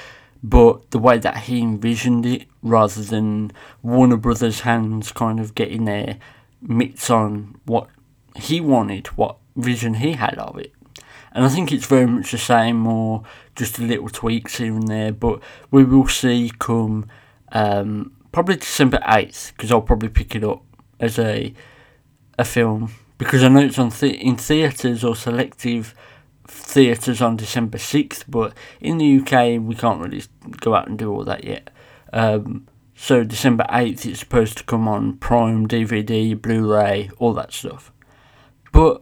but 0.44 0.92
the 0.92 1.00
way 1.00 1.18
that 1.18 1.38
he 1.38 1.62
envisioned 1.62 2.26
it, 2.26 2.48
rather 2.62 3.02
than 3.02 3.52
Warner 3.82 4.18
Brothers' 4.18 4.62
hands 4.62 5.12
kind 5.12 5.40
of 5.40 5.56
getting 5.56 5.86
their 5.86 6.18
mitts 6.62 7.10
on 7.10 7.56
what 7.66 7.88
he 8.36 8.60
wanted, 8.60 9.08
what 9.08 9.38
vision 9.56 9.96
he 9.96 10.14
had 10.14 10.38
of 10.38 10.58
it. 10.60 10.74
And 11.32 11.46
I 11.46 11.50
think 11.50 11.72
it's 11.72 11.86
very 11.86 12.06
much 12.06 12.32
the 12.32 12.38
same, 12.38 12.86
or 12.86 13.24
just 13.56 13.80
a 13.80 13.84
little 13.84 14.10
tweaks 14.10 14.58
here 14.58 14.74
and 14.74 14.88
there, 14.88 15.14
but 15.14 15.42
we 15.72 15.84
will 15.84 16.08
see 16.08 16.52
come 16.60 17.08
um, 17.54 18.12
probably 18.32 18.58
December 18.58 19.00
8th, 19.00 19.54
because 19.54 19.72
I'll 19.72 19.82
probably 19.82 20.10
pick 20.10 20.36
it 20.36 20.44
up 20.44 20.62
as 21.00 21.18
a, 21.18 21.54
a 22.38 22.46
film 22.46 22.94
because 23.18 23.44
I 23.44 23.48
know 23.48 23.62
it's 23.62 23.80
on 23.80 23.92
in 24.02 24.36
theatres 24.36 25.04
or 25.04 25.16
selective 25.16 25.96
theatres 26.48 27.22
on 27.22 27.38
December 27.38 27.78
6th, 27.78 28.26
but 28.28 28.54
in 28.80 28.98
the 28.98 29.20
UK 29.20 29.62
we 29.62 29.76
can't 29.76 30.02
really 30.02 30.24
go 30.60 30.76
out 30.76 30.88
and 30.88 30.98
do 30.98 31.12
all 31.12 31.24
that 31.24 31.44
yet. 31.44 31.70
Um, 32.12 32.68
so 32.96 33.24
December 33.24 33.66
8th 33.70 34.06
it's 34.06 34.20
supposed 34.20 34.58
to 34.58 34.64
come 34.64 34.88
on 34.88 35.18
Prime, 35.18 35.68
DVD, 35.68 36.40
Blu-ray, 36.40 37.10
all 37.18 37.34
that 37.34 37.54
stuff. 37.54 37.92
But 38.72 39.02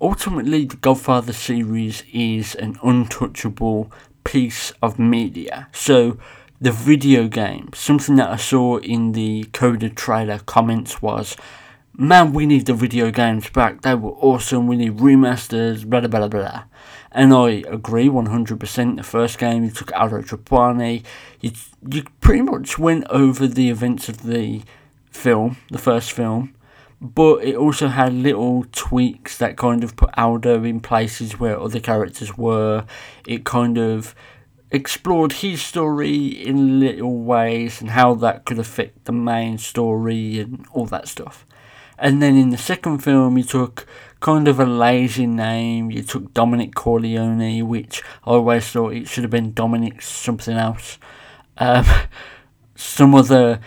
ultimately 0.00 0.64
the 0.64 0.76
Godfather 0.76 1.32
series 1.32 2.02
is 2.12 2.54
an 2.54 2.78
untouchable 2.82 3.92
piece 4.24 4.72
of 4.82 4.98
media. 4.98 5.68
So 5.72 6.18
the 6.60 6.72
video 6.72 7.26
game, 7.28 7.70
something 7.74 8.16
that 8.16 8.30
I 8.30 8.36
saw 8.36 8.78
in 8.78 9.12
the 9.12 9.44
Coda 9.52 9.88
trailer 9.88 10.38
comments 10.40 11.00
was 11.00 11.36
man, 12.00 12.32
we 12.32 12.46
need 12.46 12.64
the 12.64 12.72
video 12.72 13.10
games 13.10 13.50
back. 13.50 13.82
They 13.82 13.94
were 13.94 14.12
awesome. 14.12 14.66
We 14.66 14.76
need 14.76 14.96
remasters, 14.96 15.84
blah, 15.84 16.00
blah, 16.00 16.08
blah, 16.08 16.28
blah. 16.28 16.64
And 17.12 17.34
I 17.34 17.62
agree 17.68 18.08
100%. 18.08 18.96
The 18.96 19.02
first 19.02 19.38
game, 19.38 19.64
you 19.64 19.70
took 19.70 19.92
Aldo 19.92 20.22
Trapani. 20.22 21.04
You, 21.40 21.50
you 21.90 22.04
pretty 22.22 22.40
much 22.40 22.78
went 22.78 23.04
over 23.10 23.46
the 23.46 23.68
events 23.68 24.08
of 24.08 24.22
the 24.22 24.62
film, 25.10 25.58
the 25.70 25.78
first 25.78 26.12
film. 26.12 26.54
But 27.02 27.44
it 27.44 27.54
also 27.54 27.88
had 27.88 28.14
little 28.14 28.64
tweaks 28.72 29.36
that 29.36 29.58
kind 29.58 29.84
of 29.84 29.96
put 29.96 30.16
Aldo 30.16 30.64
in 30.64 30.80
places 30.80 31.38
where 31.38 31.60
other 31.60 31.80
characters 31.80 32.36
were. 32.38 32.86
It 33.26 33.44
kind 33.44 33.76
of 33.76 34.14
explored 34.70 35.32
his 35.32 35.60
story 35.60 36.26
in 36.28 36.80
little 36.80 37.18
ways 37.18 37.82
and 37.82 37.90
how 37.90 38.14
that 38.14 38.46
could 38.46 38.58
affect 38.58 39.04
the 39.04 39.12
main 39.12 39.58
story 39.58 40.38
and 40.38 40.64
all 40.72 40.86
that 40.86 41.06
stuff. 41.06 41.44
And 42.00 42.22
then 42.22 42.36
in 42.36 42.48
the 42.48 42.58
second 42.58 42.98
film, 43.00 43.36
you 43.36 43.44
took 43.44 43.86
kind 44.20 44.48
of 44.48 44.58
a 44.58 44.64
lazy 44.64 45.26
name. 45.26 45.90
You 45.90 46.02
took 46.02 46.32
Dominic 46.32 46.74
Corleone, 46.74 47.66
which 47.68 48.02
I 48.24 48.30
always 48.30 48.66
thought 48.68 48.94
it 48.94 49.06
should 49.06 49.24
have 49.24 49.30
been 49.30 49.52
Dominic 49.52 50.00
something 50.00 50.56
else. 50.56 50.98
Um, 51.58 51.84
some 52.74 53.14
other 53.14 53.60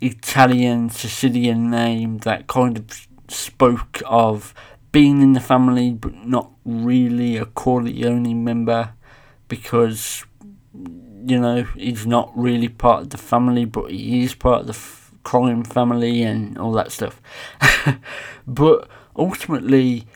Italian 0.00 0.90
Sicilian 0.90 1.70
name 1.70 2.18
that 2.18 2.46
kind 2.46 2.78
of 2.78 3.06
spoke 3.28 4.00
of 4.06 4.54
being 4.92 5.22
in 5.22 5.32
the 5.32 5.40
family 5.40 5.90
but 5.90 6.14
not 6.26 6.50
really 6.64 7.36
a 7.36 7.46
Corleone 7.46 8.44
member 8.44 8.92
because 9.48 10.24
you 10.74 11.40
know 11.40 11.62
he's 11.74 12.06
not 12.06 12.30
really 12.36 12.68
part 12.68 13.02
of 13.02 13.10
the 13.10 13.18
family 13.18 13.64
but 13.64 13.90
he 13.90 14.22
is 14.22 14.34
part 14.34 14.60
of 14.60 14.66
the 14.66 14.72
f- 14.72 15.12
crime 15.22 15.64
family 15.64 16.22
and 16.22 16.58
all 16.58 16.72
that 16.72 16.92
stuff. 16.92 17.20
but 18.46 18.88
ultimately, 19.16 20.06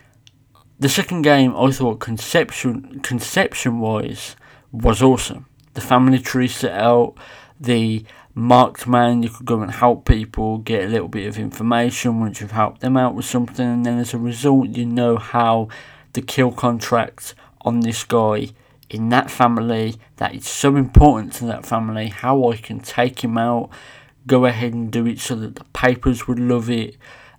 the 0.79 0.89
second 0.89 1.23
game 1.23 1.55
I 1.57 1.71
thought 1.71 2.01
conception 2.01 3.01
conception 3.01 3.79
wise 3.79 4.37
was 4.73 5.03
awesome. 5.03 5.47
The 5.75 5.81
family 5.81 6.19
tree 6.19 6.49
set 6.49 6.73
out, 6.73 7.15
the 7.61 8.05
marked 8.35 8.87
man, 8.87 9.23
you 9.23 9.31
could 9.31 9.47
go 9.47 9.63
and 9.63 9.71
help 9.71 10.07
people, 10.07 10.59
get 10.59 10.85
a 10.85 10.89
little 10.89 11.09
bit 11.09 11.27
of 11.27 11.39
information 11.39 12.21
once 12.21 12.41
you've 12.41 12.51
helped 12.51 12.81
them 12.81 12.97
out 12.97 13.15
with 13.15 13.25
something, 13.25 13.67
and 13.67 13.87
then 13.87 13.99
as 13.99 14.13
a 14.13 14.19
result, 14.19 14.69
you 14.69 14.85
know 14.85 15.17
how 15.17 15.69
the 16.13 16.23
kill 16.23 16.53
contract 16.53 17.35
on 17.63 17.81
this 17.81 18.05
guy 18.05 18.49
in 18.91 19.09
that 19.09 19.31
family 19.31 19.97
that 20.17 20.35
is 20.35 20.47
so 20.47 20.77
important 20.77 21.33
to 21.33 21.47
that 21.47 21.67
family, 21.67 22.09
how 22.09 22.51
I 22.51 22.57
can 22.57 22.81
take 22.81 23.25
him 23.25 23.37
out, 23.37 23.71
go 24.27 24.45
ahead 24.45 24.73
and 24.73 24.91
do 24.91 25.07
it 25.07 25.19
so 25.19 25.35
that 25.37 25.57
the 25.57 25.65
papers 25.73 26.29
would 26.29 26.39
love 26.39 26.71
it 26.71 26.97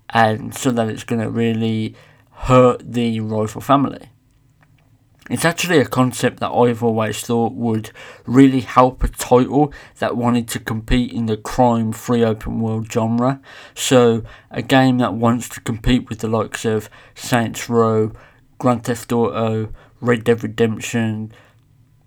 and 0.09 0.55
so 0.55 0.71
that 0.71 0.89
it's 0.89 1.03
going 1.03 1.21
to 1.21 1.29
really 1.29 1.95
hurt 2.31 2.81
the 2.93 3.19
royal 3.19 3.47
family. 3.47 4.09
It's 5.29 5.43
actually 5.43 5.79
a 5.79 5.85
concept 5.85 6.39
that 6.39 6.51
I've 6.51 6.81
always 6.81 7.19
thought 7.19 7.51
would 7.53 7.91
really 8.25 8.61
help 8.61 9.03
a 9.03 9.09
title 9.09 9.73
that 9.99 10.15
wanted 10.15 10.47
to 10.49 10.59
compete 10.59 11.11
in 11.11 11.25
the 11.25 11.35
crime 11.35 11.91
free 11.91 12.23
open 12.23 12.61
world 12.61 12.89
genre. 12.89 13.41
So, 13.75 14.23
a 14.49 14.61
game 14.61 14.99
that 14.99 15.13
wants 15.13 15.49
to 15.49 15.59
compete 15.59 16.07
with 16.07 16.19
the 16.19 16.29
likes 16.29 16.63
of 16.63 16.89
Saints 17.13 17.67
Row, 17.67 18.13
Grand 18.57 18.85
Theft 18.85 19.11
Auto, 19.11 19.73
Red 19.99 20.23
Dead 20.23 20.43
Redemption, 20.43 21.33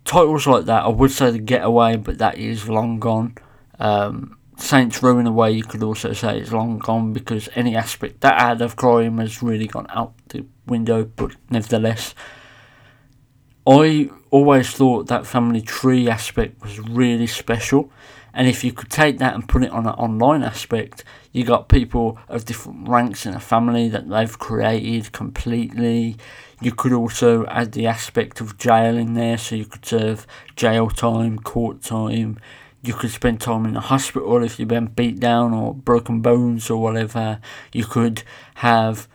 titles 0.03 0.47
like 0.47 0.65
that. 0.65 0.85
I 0.85 0.87
would 0.87 1.11
say 1.11 1.29
The 1.29 1.37
Getaway, 1.39 1.97
but 1.97 2.17
that 2.17 2.39
is 2.39 2.67
long 2.67 2.99
gone. 2.99 3.35
Um, 3.77 4.37
Saints 4.61 5.01
Row 5.01 5.17
in 5.17 5.27
a 5.27 5.31
way 5.31 5.51
you 5.51 5.63
could 5.63 5.83
also 5.83 6.13
say 6.13 6.39
it's 6.39 6.51
long 6.51 6.77
gone 6.77 7.13
because 7.13 7.49
any 7.55 7.75
aspect 7.75 8.21
that 8.21 8.39
had 8.39 8.61
of 8.61 8.75
crime 8.75 9.17
has 9.17 9.41
really 9.41 9.67
gone 9.67 9.87
out 9.89 10.13
the 10.29 10.45
window, 10.67 11.03
but 11.03 11.35
nevertheless. 11.49 12.13
I 13.67 14.09
always 14.31 14.71
thought 14.71 15.07
that 15.07 15.27
family 15.27 15.61
tree 15.61 16.09
aspect 16.09 16.61
was 16.61 16.79
really 16.79 17.27
special, 17.27 17.91
and 18.33 18.47
if 18.47 18.63
you 18.63 18.71
could 18.71 18.89
take 18.89 19.17
that 19.19 19.35
and 19.35 19.47
put 19.47 19.63
it 19.63 19.71
on 19.71 19.85
an 19.85 19.93
online 19.93 20.41
aspect, 20.41 21.03
you 21.31 21.43
got 21.43 21.69
people 21.69 22.17
of 22.27 22.45
different 22.45 22.87
ranks 22.87 23.25
in 23.25 23.33
a 23.33 23.39
family 23.39 23.87
that 23.89 24.09
they've 24.09 24.39
created 24.39 25.11
completely. 25.11 26.17
You 26.61 26.71
could 26.71 26.93
also 26.93 27.45
add 27.47 27.73
the 27.73 27.87
aspect 27.87 28.41
of 28.41 28.57
jail 28.57 28.97
in 28.97 29.13
there, 29.13 29.37
so 29.37 29.55
you 29.55 29.65
could 29.65 29.85
serve 29.85 30.25
jail 30.55 30.89
time, 30.89 31.39
court 31.39 31.81
time, 31.81 32.37
you 32.83 32.93
could 32.93 33.11
spend 33.11 33.39
time 33.41 33.65
in 33.65 33.73
the 33.73 33.79
hospital 33.79 34.43
if 34.43 34.59
you've 34.59 34.67
been 34.67 34.87
beat 34.87 35.19
down 35.19 35.53
or 35.53 35.73
broken 35.73 36.21
bones 36.21 36.69
or 36.69 36.81
whatever. 36.81 37.39
You 37.71 37.85
could 37.85 38.23
have 38.55 39.07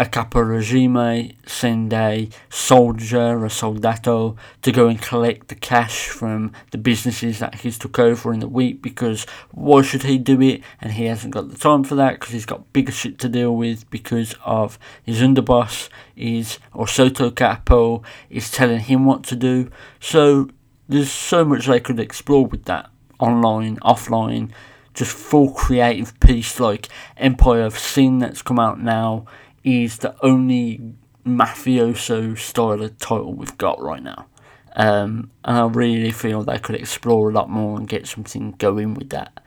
a 0.00 0.06
capo 0.06 0.40
regime 0.40 1.30
send 1.44 1.92
a 1.92 2.26
soldier, 2.48 3.44
a 3.44 3.50
soldato, 3.50 4.34
to 4.62 4.72
go 4.72 4.88
and 4.88 5.02
collect 5.02 5.48
the 5.48 5.54
cash 5.54 6.08
from 6.08 6.52
the 6.70 6.78
businesses 6.78 7.38
that 7.40 7.56
he's 7.56 7.76
took 7.76 7.98
over 7.98 8.32
in 8.32 8.40
the 8.40 8.48
week 8.48 8.80
because 8.80 9.26
why 9.50 9.82
should 9.82 10.04
he 10.04 10.16
do 10.16 10.40
it? 10.40 10.62
And 10.80 10.92
he 10.92 11.04
hasn't 11.04 11.34
got 11.34 11.50
the 11.50 11.58
time 11.58 11.84
for 11.84 11.96
that 11.96 12.14
because 12.14 12.32
he's 12.32 12.46
got 12.46 12.72
bigger 12.72 12.92
shit 12.92 13.18
to 13.18 13.28
deal 13.28 13.54
with 13.54 13.90
because 13.90 14.34
of 14.42 14.78
his 15.02 15.20
underboss 15.20 15.90
is, 16.16 16.58
or 16.72 16.88
Sotto 16.88 17.30
Capo, 17.30 18.02
is 18.30 18.50
telling 18.50 18.80
him 18.80 19.04
what 19.04 19.24
to 19.24 19.36
do. 19.36 19.70
So 20.00 20.48
there's 20.88 21.12
so 21.12 21.44
much 21.44 21.66
they 21.66 21.78
could 21.78 22.00
explore 22.00 22.46
with 22.46 22.64
that 22.64 22.88
online, 23.20 23.76
offline, 23.78 24.50
just 24.94 25.12
full 25.12 25.52
creative 25.52 26.18
piece 26.20 26.58
like 26.58 26.88
Empire 27.16 27.62
of 27.62 27.78
Sin 27.78 28.18
that's 28.18 28.42
come 28.42 28.58
out 28.58 28.80
now 28.80 29.26
is 29.62 29.98
the 29.98 30.14
only 30.22 30.94
mafioso 31.26 32.36
style 32.36 32.82
of 32.82 32.98
title 32.98 33.34
we've 33.34 33.58
got 33.58 33.80
right 33.80 34.02
now. 34.02 34.26
Um, 34.74 35.30
and 35.44 35.56
I 35.56 35.66
really 35.66 36.12
feel 36.12 36.42
they 36.42 36.58
could 36.58 36.76
explore 36.76 37.30
a 37.30 37.32
lot 37.32 37.50
more 37.50 37.76
and 37.76 37.88
get 37.88 38.06
something 38.06 38.52
going 38.52 38.94
with 38.94 39.10
that. 39.10 39.42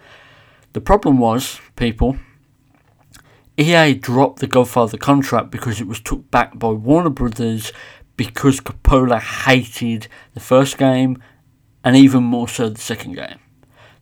The 0.73 0.81
problem 0.81 1.17
was, 1.17 1.59
people, 1.75 2.17
EA 3.57 3.93
dropped 3.93 4.39
the 4.39 4.47
Godfather 4.47 4.97
contract 4.97 5.51
because 5.51 5.79
it 5.79 5.87
was 5.87 5.99
took 5.99 6.29
back 6.31 6.57
by 6.57 6.69
Warner 6.69 7.09
Brothers 7.09 7.71
because 8.17 8.59
Coppola 8.59 9.19
hated 9.19 10.07
the 10.33 10.39
first 10.39 10.77
game 10.77 11.21
and 11.83 11.95
even 11.95 12.23
more 12.23 12.47
so 12.47 12.69
the 12.69 12.81
second 12.81 13.13
game. 13.13 13.39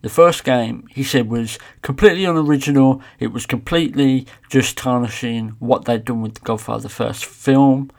The 0.01 0.09
first 0.09 0.43
game, 0.43 0.87
he 0.89 1.03
said, 1.03 1.29
was 1.29 1.59
completely 1.81 2.25
unoriginal. 2.25 3.01
It 3.19 3.27
was 3.27 3.45
completely 3.45 4.25
just 4.49 4.77
tarnishing 4.77 5.49
what 5.59 5.85
they'd 5.85 6.05
done 6.05 6.21
with 6.21 6.35
the 6.35 6.41
Godfather 6.41 6.89
first 6.89 7.25
film. 7.25 7.91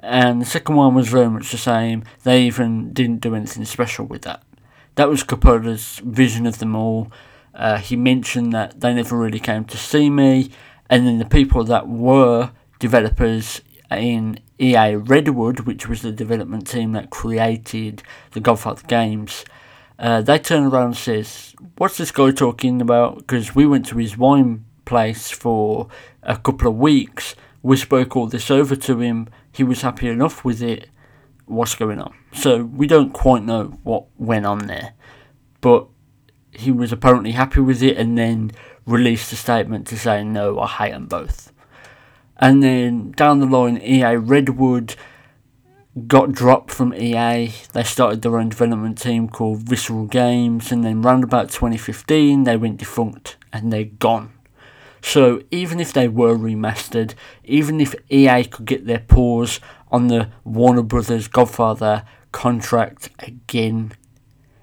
And 0.00 0.40
the 0.42 0.46
second 0.46 0.76
one 0.76 0.94
was 0.94 1.08
very 1.08 1.30
much 1.30 1.50
the 1.50 1.58
same. 1.58 2.04
They 2.24 2.42
even 2.42 2.92
didn't 2.92 3.20
do 3.22 3.34
anything 3.34 3.64
special 3.64 4.04
with 4.04 4.22
that. 4.22 4.42
that 4.96 5.08
was 5.08 5.24
Coppola's 5.24 6.00
vision 6.04 6.46
of 6.46 6.58
them 6.58 6.76
all. 6.76 7.10
Uh, 7.54 7.78
he 7.78 7.96
mentioned 7.96 8.52
that 8.52 8.80
they 8.80 8.92
never 8.92 9.16
really 9.16 9.40
came 9.40 9.64
to 9.64 9.78
see 9.78 10.10
me, 10.10 10.50
and 10.90 11.06
then 11.06 11.18
the 11.18 11.24
people 11.24 11.64
that 11.64 11.88
were 11.88 12.50
developers 12.78 13.62
in 13.90 14.38
EA 14.58 14.96
Redwood, 14.96 15.60
which 15.60 15.88
was 15.88 16.02
the 16.02 16.12
development 16.12 16.66
team 16.66 16.92
that 16.92 17.10
created 17.10 18.02
the 18.32 18.40
Godfather 18.40 18.82
games, 18.86 19.44
uh, 19.98 20.20
they 20.22 20.38
turn 20.38 20.64
around 20.64 20.86
and 20.86 20.96
says, 20.96 21.54
"What's 21.78 21.96
this 21.96 22.10
guy 22.10 22.30
talking 22.30 22.80
about?" 22.80 23.18
Because 23.18 23.54
we 23.54 23.66
went 23.66 23.86
to 23.86 23.98
his 23.98 24.16
wine 24.16 24.64
place 24.84 25.30
for 25.30 25.88
a 26.22 26.36
couple 26.36 26.68
of 26.68 26.76
weeks. 26.76 27.34
We 27.62 27.76
spoke 27.76 28.16
all 28.16 28.26
this 28.26 28.50
over 28.50 28.76
to 28.76 29.00
him. 29.00 29.28
He 29.50 29.64
was 29.64 29.82
happy 29.82 30.08
enough 30.08 30.44
with 30.44 30.62
it. 30.62 30.88
What's 31.46 31.74
going 31.74 32.00
on? 32.00 32.14
So 32.32 32.64
we 32.64 32.86
don't 32.86 33.12
quite 33.12 33.42
know 33.42 33.78
what 33.84 34.06
went 34.18 34.46
on 34.46 34.66
there, 34.66 34.94
but 35.60 35.86
he 36.52 36.70
was 36.70 36.92
apparently 36.92 37.32
happy 37.32 37.60
with 37.60 37.82
it, 37.82 37.96
and 37.96 38.18
then 38.18 38.52
released 38.86 39.32
a 39.32 39.36
statement 39.36 39.86
to 39.88 39.98
say, 39.98 40.22
"No, 40.24 40.58
I 40.60 40.66
hate 40.66 40.92
them 40.92 41.06
both." 41.06 41.52
And 42.38 42.62
then 42.62 43.12
down 43.12 43.38
the 43.38 43.46
line, 43.46 43.78
EA 43.78 44.16
Redwood 44.16 44.94
got 46.06 46.32
dropped 46.32 46.70
from 46.70 46.94
EA. 46.94 47.52
They 47.72 47.82
started 47.82 48.22
their 48.22 48.38
own 48.38 48.50
development 48.50 48.98
team 48.98 49.28
called 49.28 49.62
Visceral 49.62 50.06
Games, 50.06 50.70
and 50.70 50.84
then 50.84 51.02
round 51.02 51.24
about 51.24 51.50
2015, 51.50 52.44
they 52.44 52.56
went 52.56 52.78
defunct 52.78 53.36
and 53.52 53.72
they're 53.72 53.84
gone. 53.84 54.32
So 55.00 55.42
even 55.50 55.80
if 55.80 55.92
they 55.92 56.08
were 56.08 56.36
remastered, 56.36 57.14
even 57.44 57.80
if 57.80 57.94
EA 58.10 58.44
could 58.44 58.66
get 58.66 58.86
their 58.86 58.98
paws 58.98 59.60
on 59.90 60.08
the 60.08 60.30
Warner 60.44 60.82
Brothers 60.82 61.28
Godfather 61.28 62.04
contract 62.32 63.08
again, 63.20 63.92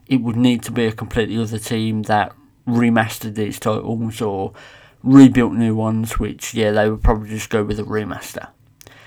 it 0.06 0.18
would 0.18 0.36
need 0.36 0.62
to 0.64 0.72
be 0.72 0.86
a 0.86 0.92
completely 0.92 1.42
other 1.42 1.58
team 1.58 2.04
that 2.04 2.34
remastered 2.68 3.36
these 3.36 3.60
titles 3.60 4.22
or 4.22 4.54
rebuilt 5.02 5.54
new 5.54 5.76
ones, 5.76 6.20
which, 6.20 6.54
yeah, 6.54 6.72
they 6.72 6.90
would 6.90 7.02
probably 7.02 7.30
just 7.30 7.50
go 7.50 7.64
with 7.64 7.80
a 7.80 7.84
remaster. 7.84 8.50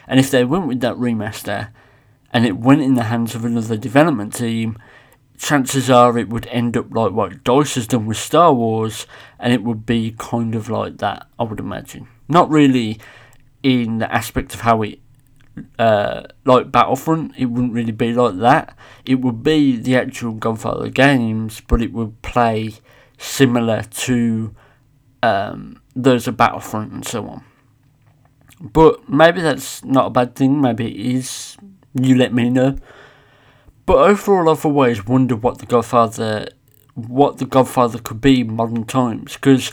And 0.09 0.19
if 0.19 0.31
they 0.31 0.45
went 0.45 0.67
with 0.67 0.81
that 0.81 0.97
remaster 0.97 1.69
and 2.37 2.45
it 2.45 2.59
went 2.59 2.83
in 2.83 2.97
the 2.97 3.05
hands 3.05 3.35
of 3.35 3.47
another 3.47 3.79
development 3.79 4.35
team, 4.35 4.77
chances 5.39 5.89
are 5.89 6.19
it 6.19 6.29
would 6.29 6.47
end 6.49 6.77
up 6.77 6.95
like 6.95 7.11
what 7.11 7.43
DICE 7.43 7.77
has 7.77 7.87
done 7.87 8.05
with 8.05 8.19
Star 8.19 8.53
Wars, 8.53 9.07
and 9.39 9.55
it 9.55 9.63
would 9.63 9.87
be 9.87 10.15
kind 10.19 10.55
of 10.55 10.69
like 10.69 10.99
that, 10.99 11.27
I 11.39 11.45
would 11.45 11.61
imagine. 11.61 12.09
Not 12.29 12.51
really 12.51 13.01
in 13.63 14.01
the 14.01 14.15
aspect 14.15 14.53
of 14.53 14.61
how 14.61 14.83
it, 14.83 14.99
uh, 15.79 16.25
like 16.45 16.71
Battlefront, 16.71 17.33
it 17.39 17.47
wouldn't 17.47 17.73
really 17.73 17.91
be 17.91 18.13
like 18.13 18.37
that. 18.41 18.77
It 19.07 19.23
would 19.23 19.43
be 19.43 19.79
the 19.79 19.97
actual 19.97 20.33
Godfather 20.33 20.91
games, 20.91 21.63
but 21.67 21.81
it 21.81 21.95
would 21.95 22.21
play 22.21 22.75
similar 23.17 23.81
to 23.83 24.55
um, 25.23 25.81
those 25.95 26.29
of 26.29 26.37
Battlefront 26.37 26.93
and 26.93 27.07
so 27.07 27.27
on. 27.29 27.45
But 28.61 29.09
maybe 29.09 29.41
that's 29.41 29.83
not 29.83 30.09
a 30.09 30.11
bad 30.11 30.37
thing, 30.37 30.61
maybe 30.61 30.87
it 30.87 31.15
is. 31.17 31.57
You 31.99 32.17
let 32.17 32.33
me 32.33 32.51
know. 32.51 32.77
But 33.87 33.99
overall, 33.99 34.51
I've 34.51 34.67
always 34.67 35.07
wondered 35.07 35.43
what 35.43 35.59
the 35.59 35.67
Godfather, 35.67 36.49
what 36.95 37.39
the 37.39 37.47
Godfather 37.47 37.99
could 37.99 38.21
be 38.21 38.41
in 38.41 38.55
modern 38.55 38.85
times, 38.85 39.35
because 39.35 39.73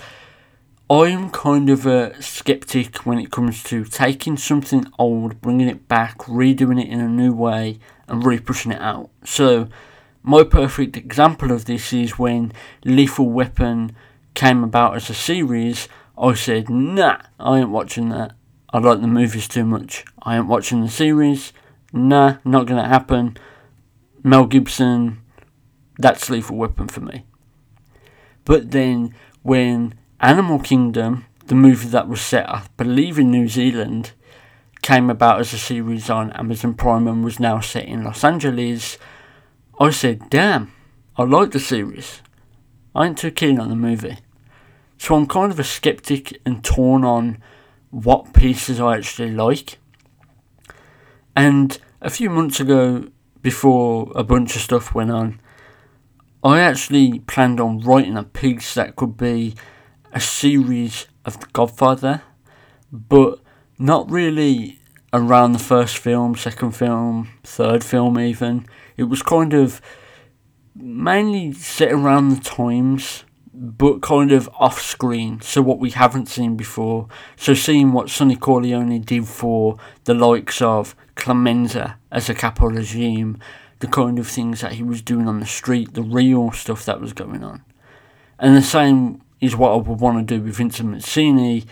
I'm 0.90 1.32
kind 1.32 1.70
of 1.70 1.86
a 1.88 2.22
skeptic 2.22 2.98
when 3.06 3.18
it 3.18 3.32
comes 3.32 3.64
to 3.64 3.86
taking 3.86 4.38
something 4.38 4.86
old, 5.00 5.42
bringing 5.42 5.68
it 5.68 5.88
back, 5.88 6.20
redoing 6.20 6.80
it 6.80 6.90
in 6.90 7.00
a 7.00 7.10
new 7.10 7.34
way, 7.34 7.80
and 8.08 8.24
really 8.24 8.40
pushing 8.40 8.72
it 8.72 8.82
out. 8.82 9.10
So, 9.26 9.68
my 10.22 10.44
perfect 10.44 10.96
example 10.96 11.52
of 11.52 11.66
this 11.66 11.92
is 11.92 12.20
when 12.20 12.54
Lethal 12.86 13.30
Weapon 13.30 13.96
came 14.36 14.64
about 14.64 14.96
as 14.96 15.10
a 15.10 15.14
series. 15.14 15.88
I 16.18 16.36
said, 16.36 16.70
nah, 16.70 17.18
I 17.40 17.60
ain't 17.60 17.70
watching 17.70 18.10
that. 18.10 18.34
I 18.70 18.80
like 18.80 19.02
the 19.02 19.08
movies 19.08 19.48
too 19.48 19.66
much. 19.66 20.06
I 20.22 20.38
ain't 20.38 20.48
watching 20.48 20.82
the 20.82 20.90
series. 20.90 21.54
Nah, 21.94 22.38
not 22.44 22.66
gonna 22.66 22.88
happen. 22.88 23.38
Mel 24.24 24.48
Gibson, 24.48 25.22
that's 26.00 26.30
Lethal 26.30 26.58
Weapon 26.58 26.88
for 26.88 27.02
me. 27.02 27.26
But 28.46 28.72
then 28.72 29.14
when 29.44 29.94
Animal 30.20 30.60
Kingdom, 30.60 31.26
the 31.46 31.56
movie 31.56 31.88
that 31.90 32.08
was 32.08 32.20
set, 32.20 32.50
I 32.50 32.64
believe, 32.78 33.20
in 33.20 33.30
New 33.30 33.48
Zealand, 33.48 34.14
came 34.82 35.10
about 35.10 35.40
as 35.40 35.54
a 35.54 35.58
series 35.58 36.10
on 36.10 36.32
Amazon 36.32 36.74
Prime 36.74 37.08
and 37.08 37.24
was 37.24 37.40
now 37.40 37.60
set 37.60 37.86
in 37.86 38.04
Los 38.04 38.24
Angeles, 38.24 38.98
I 39.80 39.92
said, 39.92 40.30
damn, 40.30 40.72
I 41.16 41.24
like 41.24 41.52
the 41.52 41.60
series. 41.60 42.22
I 42.96 43.06
ain't 43.06 43.18
too 43.20 43.32
keen 43.32 43.60
on 43.60 43.70
the 43.70 43.76
movie. 43.76 44.18
So 44.98 45.16
I'm 45.16 45.28
kind 45.28 45.52
of 45.52 45.60
a 45.60 45.64
skeptic 45.64 46.40
and 46.46 46.64
torn 46.64 47.04
on 47.04 47.42
what 47.92 48.34
pieces 48.34 48.80
I 48.80 48.98
actually 48.98 49.32
like. 49.32 49.78
And 51.36 51.78
a 52.02 52.10
few 52.10 52.30
months 52.30 52.60
ago, 52.60 53.08
before 53.42 54.12
a 54.16 54.24
bunch 54.24 54.56
of 54.56 54.62
stuff 54.62 54.94
went 54.94 55.12
on, 55.12 55.40
I 56.44 56.60
actually 56.60 57.20
planned 57.20 57.60
on 57.60 57.80
writing 57.80 58.18
a 58.18 58.24
piece 58.24 58.74
that 58.74 58.96
could 58.96 59.18
be 59.18 59.56
a 60.12 60.20
series 60.20 61.08
of 61.26 61.40
The 61.40 61.48
Godfather, 61.54 62.22
but 62.92 63.40
not 63.80 64.10
really 64.12 64.80
around 65.14 65.54
the 65.54 65.60
first 65.60 65.98
film, 65.98 66.36
second 66.36 66.72
film, 66.72 67.30
third 67.44 67.84
film, 67.84 68.20
even. 68.20 68.66
It 68.98 69.04
was 69.04 69.22
kind 69.24 69.54
of 69.54 69.82
mainly 70.76 71.54
set 71.54 71.92
around 71.92 72.30
the 72.30 72.42
times, 72.42 73.24
but 73.54 74.02
kind 74.02 74.32
of 74.32 74.50
off 74.58 74.82
screen, 74.82 75.40
so 75.42 75.62
what 75.62 75.80
we 75.80 75.92
haven't 75.92 76.28
seen 76.28 76.56
before. 76.56 77.08
So, 77.36 77.54
seeing 77.54 77.94
what 77.94 78.10
Sonny 78.10 78.36
Corleone 78.36 79.00
did 79.02 79.28
for 79.28 79.78
the 80.06 80.16
likes 80.16 80.62
of 80.62 80.96
Clemenza 81.16 81.98
as 82.12 82.30
a 82.30 82.34
capo 82.34 82.68
regime, 82.68 83.38
the 83.80 83.88
kind 83.88 84.18
of 84.18 84.28
things 84.28 84.62
that 84.62 84.74
he 84.74 84.84
was 84.84 85.02
doing 85.02 85.28
on 85.28 85.40
the 85.40 85.46
street, 85.46 85.94
the 85.94 86.02
real 86.02 86.52
stuff 86.52 86.86
that 86.86 87.00
was 87.00 87.14
going 87.14 87.44
on. 87.44 87.64
And 88.40 88.58
the 88.58 88.62
same 88.62 89.22
is 89.40 89.56
what 89.56 89.72
I 89.72 89.76
would 89.76 90.00
want 90.00 90.28
to 90.28 90.38
do 90.38 90.44
with 90.44 90.56
Vincent 90.56 90.90
Mancini, 90.90 91.66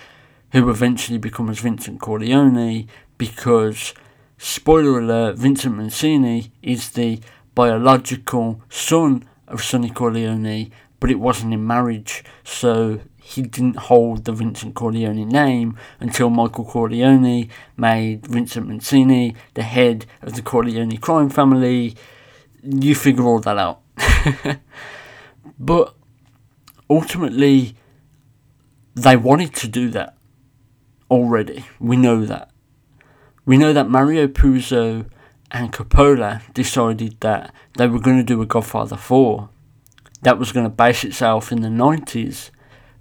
who 0.51 0.69
eventually 0.69 1.17
becomes 1.17 1.59
Vincent 1.59 1.99
Corleone, 1.99 2.87
because, 3.17 3.93
spoiler 4.37 4.99
alert, 4.99 5.37
Vincent 5.37 5.75
Mancini 5.75 6.51
is 6.61 6.91
the 6.91 7.21
biological 7.55 8.61
son 8.69 9.27
of 9.47 9.63
Sonny 9.63 9.89
Corleone, 9.89 10.71
but 11.01 11.11
it 11.11 11.19
wasn't 11.19 11.53
in 11.53 11.67
marriage, 11.67 12.23
so 12.45 13.01
he 13.17 13.41
didn't 13.41 13.75
hold 13.75 14.23
the 14.23 14.31
Vincent 14.31 14.75
Corleone 14.75 15.27
name 15.27 15.77
until 15.99 16.29
Michael 16.29 16.63
Corleone 16.63 17.49
made 17.75 18.27
Vincent 18.27 18.67
Mancini 18.67 19.35
the 19.55 19.63
head 19.63 20.05
of 20.21 20.35
the 20.35 20.41
Corleone 20.43 20.95
crime 20.97 21.29
family. 21.29 21.95
You 22.63 22.93
figure 22.93 23.23
all 23.23 23.39
that 23.39 23.57
out. 23.57 23.81
but 25.59 25.95
ultimately, 26.89 27.75
they 28.93 29.17
wanted 29.17 29.55
to 29.55 29.67
do 29.67 29.89
that 29.89 30.15
already. 31.09 31.65
We 31.79 31.97
know 31.97 32.25
that. 32.25 32.51
We 33.43 33.57
know 33.57 33.73
that 33.73 33.89
Mario 33.89 34.27
Puzo 34.27 35.07
and 35.49 35.73
Coppola 35.73 36.41
decided 36.53 37.19
that 37.21 37.53
they 37.75 37.87
were 37.87 37.99
going 37.99 38.17
to 38.17 38.23
do 38.23 38.41
a 38.41 38.45
Godfather 38.45 38.97
4 38.97 39.49
that 40.21 40.37
was 40.37 40.51
going 40.51 40.65
to 40.65 40.69
base 40.69 41.03
itself 41.03 41.51
in 41.51 41.61
the 41.61 41.67
90s 41.67 42.51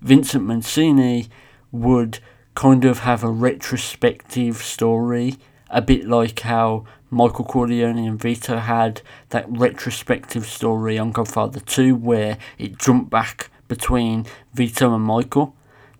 Vincent 0.01 0.45
Mancini 0.45 1.29
would 1.71 2.21
kind 2.55 2.85
of 2.85 3.01
have 3.01 3.23
a 3.23 3.31
retrospective 3.31 4.57
story, 4.57 5.37
a 5.69 5.83
bit 5.83 6.07
like 6.07 6.41
how 6.41 6.85
Michael 7.11 7.45
Corleone 7.45 8.07
and 8.07 8.21
Vito 8.21 8.59
had 8.59 9.03
that 9.29 9.45
retrospective 9.49 10.47
story 10.47 10.99
on 10.99 11.13
Godfather 11.13 11.61
2 11.61 11.95
where 11.95 12.39
it 12.59 12.79
jumped 12.79 13.11
back 13.11 13.51
between 13.69 14.27
Vito 14.55 14.95
and 14.95 15.05
Michael. 15.05 15.55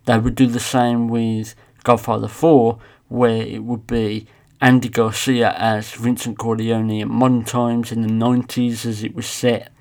They 0.05 0.17
would 0.17 0.35
do 0.35 0.47
the 0.47 0.59
same 0.59 1.07
with 1.07 1.53
Godfather 1.83 2.27
4 2.27 2.79
where 3.07 3.43
it 3.43 3.63
would 3.63 3.85
be 3.85 4.25
Andy 4.59 4.89
Garcia 4.89 5.51
as 5.57 5.91
Vincent 5.91 6.37
Corleone 6.37 7.01
at 7.01 7.07
modern 7.07 7.43
times 7.43 7.91
in 7.91 8.01
the 8.01 8.07
90s 8.07 8.85
as 8.85 9.03
it 9.03 9.15
was 9.15 9.27
set 9.27 9.71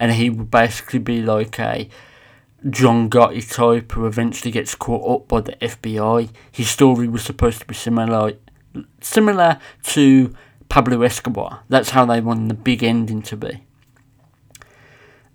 and 0.00 0.12
he 0.12 0.30
would 0.30 0.50
basically 0.50 0.98
be 0.98 1.22
like 1.22 1.60
a 1.60 1.88
John 2.68 3.08
Gotti 3.08 3.48
type 3.48 3.92
who 3.92 4.06
eventually 4.06 4.50
gets 4.50 4.74
caught 4.74 5.08
up 5.08 5.28
by 5.28 5.42
the 5.42 5.52
FBI. 5.56 6.30
His 6.50 6.70
story 6.70 7.06
was 7.06 7.22
supposed 7.22 7.60
to 7.60 7.66
be 7.66 7.74
similar, 7.74 8.32
similar 9.00 9.60
to 9.84 10.34
Pablo 10.70 11.02
Escobar. 11.02 11.62
That's 11.68 11.90
how 11.90 12.06
they 12.06 12.20
wanted 12.20 12.48
the 12.48 12.54
big 12.54 12.82
ending 12.82 13.22
to 13.22 13.36
be. 13.36 13.64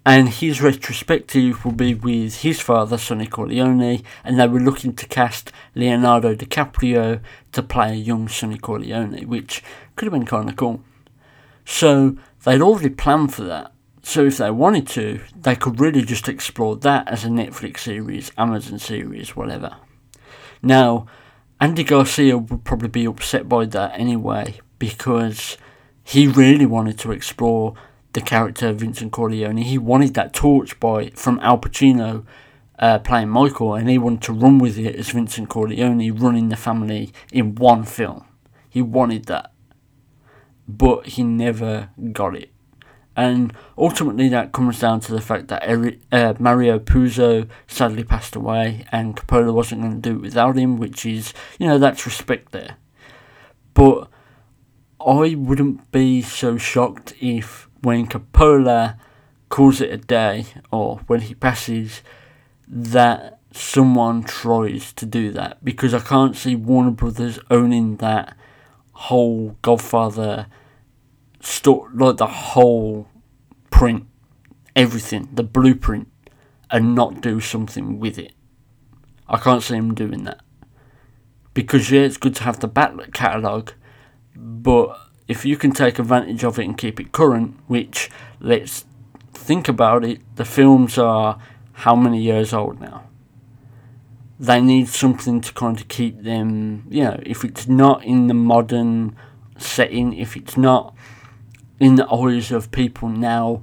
And 0.08 0.30
his 0.30 0.62
retrospective 0.62 1.65
will 1.65 1.71
be 1.71 1.95
with 1.95 2.41
his 2.41 2.60
father, 2.60 2.97
Sonny 2.97 3.25
Corleone, 3.25 4.04
and 4.23 4.39
they 4.39 4.47
were 4.47 4.60
looking 4.60 4.95
to 4.95 5.08
cast 5.08 5.51
Leonardo 5.73 6.36
DiCaprio 6.36 7.21
to 7.51 7.63
play 7.63 7.91
a 7.91 7.95
young 7.95 8.28
Sonny 8.28 8.60
Corleone, 8.60 9.25
which 9.28 9.63
could 9.95 10.06
have 10.06 10.13
been 10.13 10.25
kind 10.25 10.49
of 10.49 10.56
cool. 10.56 10.82
So 11.65 12.17
they'd 12.43 12.62
already 12.62 12.89
planned 12.89 13.34
for 13.34 13.43
that. 13.45 13.71
So 14.08 14.28
if 14.28 14.38
they 14.38 14.52
wanted 14.52 14.88
to, 14.89 15.20
they 15.36 15.56
could 15.56 15.80
really 15.80 16.04
just 16.04 16.30
explore 16.30 16.76
that 16.76 17.08
as 17.08 17.26
a 17.26 17.28
Netflix 17.28 17.80
series, 17.80 18.32
Amazon 18.38 18.78
series, 18.78 19.36
whatever. 19.36 19.78
Now, 20.62 21.08
Andy 21.60 21.84
Garcia 21.84 22.38
would 22.38 22.63
probably 22.63 22.88
be 22.88 23.06
upset 23.06 23.50
by 23.50 23.65
that 23.65 24.00
anyway, 24.00 24.60
because 24.78 25.58
he 26.04 26.28
really 26.28 26.68
wanted 26.68 27.00
to 27.00 27.12
explore 27.12 27.74
the 28.13 28.22
character 28.22 28.70
of 28.70 28.82
Vincent 28.82 29.12
Corleone. 29.12 29.58
He 29.58 29.80
wanted 29.80 30.13
that 30.13 30.34
torch 30.34 30.80
by 30.80 31.10
from 31.15 31.39
Al 31.39 31.58
Pacino 31.58 32.28
uh, 32.78 33.00
playing 33.00 33.30
Michael, 33.30 33.74
and 33.74 33.89
he 33.89 33.98
wanted 33.98 34.22
to 34.22 34.34
run 34.34 34.60
with 34.60 34.78
it 34.78 34.96
as 34.96 35.10
Vincent 35.10 35.50
Corleone 35.50 36.12
running 36.12 36.50
the 36.50 36.56
family 36.56 37.12
in 37.34 37.56
one 37.56 37.84
film. 37.84 38.24
He 38.70 38.84
wanted 38.84 39.26
that, 39.26 39.52
but 40.68 41.08
he 41.08 41.24
never 41.24 41.89
got 42.12 42.36
it. 42.36 42.52
And 43.15 43.54
ultimately, 43.78 44.28
that 44.30 44.51
comes 44.51 44.80
down 44.80 44.99
to 45.01 45.13
the 45.13 45.21
fact 45.21 45.47
that 45.47 45.63
Eric, 45.65 45.99
uh, 46.12 46.34
Mario 46.38 46.80
Puzo 46.80 47.47
sadly 47.65 48.04
passed 48.04 48.36
away, 48.36 48.86
and 48.91 49.15
Coppola 49.15 49.54
wasn't 49.54 49.82
going 49.82 50.01
to 50.01 50.10
do 50.10 50.17
it 50.17 50.21
without 50.21 50.58
him, 50.58 50.78
which 50.78 51.06
is, 51.06 51.34
you 51.58 51.67
know, 51.67 51.78
that's 51.78 52.06
respect 52.06 52.51
there. 52.51 52.75
But 53.73 54.10
I 54.99 55.36
wouldn't 55.36 55.91
be 55.91 56.21
so 56.21 56.58
shocked 56.58 57.13
if 57.21 57.69
when 57.82 58.08
Coppola 58.08 58.97
calls 59.47 59.80
it 59.80 59.93
a 59.93 59.97
day, 59.97 60.47
or 60.71 60.97
when 61.08 61.21
he 61.21 61.36
passes, 61.36 62.01
that 62.67 63.39
someone 63.51 64.23
tries 64.23 64.91
to 64.91 65.06
do 65.06 65.32
that, 65.32 65.63
because 65.63 65.93
I 65.93 65.99
can't 65.99 66.36
see 66.36 66.56
Warner 66.58 66.91
Brothers 66.91 67.39
owning 67.49 67.97
that 67.97 68.36
whole 68.91 69.56
Godfather 69.62 70.47
sto- 71.45 71.89
like 71.93 72.17
the 72.17 72.27
whole 72.27 73.08
print, 73.69 74.05
everything, 74.75 75.29
the 75.34 75.43
blueprint, 75.43 76.08
and 76.71 76.95
not 76.95 77.21
do 77.21 77.39
something 77.39 77.99
with 77.99 78.17
it. 78.17 78.34
I 79.27 79.38
can't 79.38 79.63
see 79.63 79.75
him 79.75 79.93
doing 79.93 80.23
that. 80.23 80.41
Because 81.53 81.89
yeah, 81.91 82.01
it's 82.01 82.17
good 82.17 82.36
to 82.36 82.43
have 82.43 82.60
the 82.60 82.67
back 82.67 82.93
catalogue, 83.13 83.73
but 84.36 84.99
if 85.27 85.45
you 85.45 85.58
can 85.58 85.71
take 85.71 85.99
advantage 85.99 86.43
of 86.43 86.60
it 86.60 86.65
and 86.65 86.77
keep 86.77 86.99
it 86.99 87.12
current, 87.12 87.55
which 87.67 88.10
let's 88.39 88.86
think 89.34 89.67
about 89.67 90.03
it, 90.03 90.21
the 90.36 90.45
films 90.45 90.97
are 90.97 91.39
how 91.73 91.95
many 91.95 92.21
years 92.21 92.53
old 92.53 92.79
now? 92.79 93.03
They 94.39 94.62
need 94.62 94.89
something 94.89 95.39
to 95.41 95.53
kind 95.53 95.79
of 95.79 95.88
keep 95.88 96.23
them, 96.23 96.86
you 96.89 97.03
know, 97.03 97.19
if 97.25 97.45
it's 97.45 97.67
not 97.67 98.03
in 98.03 98.27
the 98.27 98.34
modern 98.34 99.15
setting, 99.58 100.13
if 100.13 100.36
it's 100.36 100.58
not 100.58 100.94
in 101.80 101.96
the 101.96 102.08
eyes 102.10 102.52
of 102.52 102.72
people 102.72 103.10
now, 103.10 103.62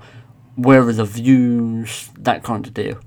where 0.55 0.87
are 0.87 0.93
the 0.93 1.05
views, 1.05 2.11
that 2.19 2.43
kind 2.43 2.67
of 2.67 2.75
deal. 2.75 3.01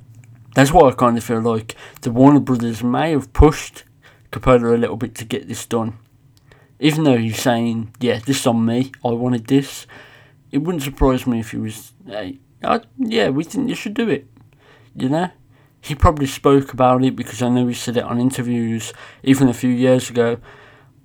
That's 0.56 0.72
what 0.72 0.92
I 0.92 0.96
kind 0.96 1.18
of 1.18 1.24
feel 1.24 1.42
like 1.42 1.76
the 2.02 2.12
Warner 2.12 2.40
Brothers 2.40 2.84
may 2.84 3.12
have 3.12 3.34
pushed 3.34 3.84
Coppola 4.32 4.74
a 4.74 4.78
little 4.78 4.98
bit 4.98 5.16
to 5.16 5.26
get 5.26 5.48
this 5.48 5.66
done. 5.66 5.98
Even 6.80 7.04
though 7.04 7.18
he's 7.18 7.42
saying, 7.42 7.94
yeah, 8.00 8.20
this 8.20 8.40
is 8.40 8.48
on 8.48 8.66
me, 8.66 8.92
I 9.04 9.10
wanted 9.10 9.48
this, 9.48 9.86
it 10.52 10.60
wouldn't 10.60 10.84
surprise 10.84 11.28
me 11.28 11.40
if 11.40 11.52
he 11.52 11.58
was, 11.58 11.94
hey, 12.06 12.40
I, 12.64 12.82
yeah, 12.98 13.30
we 13.30 13.44
think 13.44 13.70
you 13.70 13.76
should 13.76 13.94
do 13.94 14.10
it. 14.10 14.28
You 14.96 15.10
know? 15.10 15.30
He 15.82 15.94
probably 15.94 16.26
spoke 16.26 16.74
about 16.74 17.04
it 17.04 17.16
because 17.16 17.42
I 17.42 17.50
know 17.50 17.68
he 17.68 17.74
said 17.74 17.98
it 17.98 18.04
on 18.04 18.20
interviews 18.20 18.92
even 19.24 19.50
a 19.50 19.54
few 19.54 19.70
years 19.70 20.10
ago. 20.10 20.38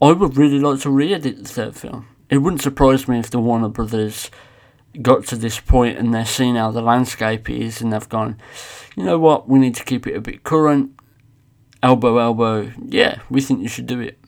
I 0.00 0.12
would 0.12 0.38
really 0.38 0.58
like 0.58 0.80
to 0.80 0.90
re-edit 0.90 1.36
the 1.36 1.48
third 1.48 1.76
film 1.76 2.06
it 2.30 2.38
wouldn't 2.38 2.62
surprise 2.62 3.08
me 3.08 3.18
if 3.18 3.30
the 3.30 3.40
Warner 3.40 3.68
Brothers 3.68 4.30
got 5.02 5.26
to 5.26 5.36
this 5.36 5.60
point 5.60 5.98
and 5.98 6.14
they're 6.14 6.24
seeing 6.24 6.54
how 6.54 6.70
the 6.70 6.80
landscape 6.80 7.50
is 7.50 7.80
and 7.80 7.92
they've 7.92 8.08
gone, 8.08 8.38
you 8.96 9.04
know 9.04 9.18
what, 9.18 9.48
we 9.48 9.58
need 9.58 9.74
to 9.74 9.84
keep 9.84 10.06
it 10.06 10.16
a 10.16 10.20
bit 10.20 10.44
current. 10.44 10.92
Elbow, 11.82 12.18
elbow, 12.18 12.72
yeah, 12.86 13.20
we 13.28 13.40
think 13.40 13.60
you 13.60 13.68
should 13.68 13.86
do 13.86 14.00
it. 14.00 14.18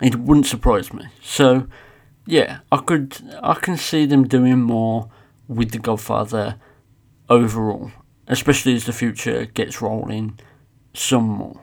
It 0.00 0.16
wouldn't 0.16 0.46
surprise 0.46 0.92
me. 0.92 1.06
So, 1.20 1.66
yeah, 2.24 2.60
I 2.70 2.78
could, 2.78 3.18
I 3.42 3.54
can 3.54 3.76
see 3.76 4.06
them 4.06 4.26
doing 4.26 4.60
more 4.60 5.10
with 5.48 5.72
The 5.72 5.78
Godfather 5.78 6.56
overall, 7.28 7.90
especially 8.26 8.74
as 8.74 8.86
the 8.86 8.92
future 8.92 9.44
gets 9.46 9.82
rolling 9.82 10.38
some 10.94 11.24
more. 11.24 11.60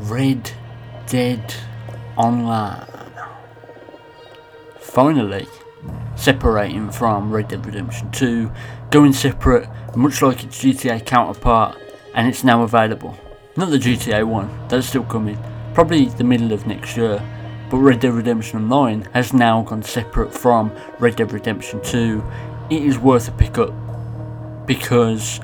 Red 0.00 0.52
Dead 1.06 1.54
Online. 2.16 2.86
Finally, 4.78 5.46
separating 6.16 6.90
from 6.90 7.30
Red 7.30 7.48
Dead 7.48 7.64
Redemption 7.66 8.10
2, 8.10 8.50
going 8.90 9.12
separate, 9.12 9.68
much 9.96 10.22
like 10.22 10.44
its 10.44 10.62
GTA 10.62 11.04
counterpart, 11.04 11.78
and 12.14 12.28
it's 12.28 12.44
now 12.44 12.62
available. 12.62 13.18
Not 13.56 13.70
the 13.70 13.78
GTA 13.78 14.26
one, 14.26 14.50
that's 14.68 14.86
still 14.86 15.04
coming, 15.04 15.38
probably 15.74 16.06
the 16.06 16.24
middle 16.24 16.52
of 16.52 16.66
next 16.66 16.96
year, 16.96 17.22
but 17.70 17.78
Red 17.78 18.00
Dead 18.00 18.12
Redemption 18.12 18.62
Online 18.62 19.02
has 19.12 19.32
now 19.32 19.62
gone 19.62 19.82
separate 19.82 20.32
from 20.32 20.72
Red 20.98 21.16
Dead 21.16 21.32
Redemption 21.32 21.82
2. 21.82 22.22
It 22.70 22.82
is 22.82 22.98
worth 22.98 23.28
a 23.28 23.32
pick 23.32 23.58
up 23.58 23.74
because 24.66 25.40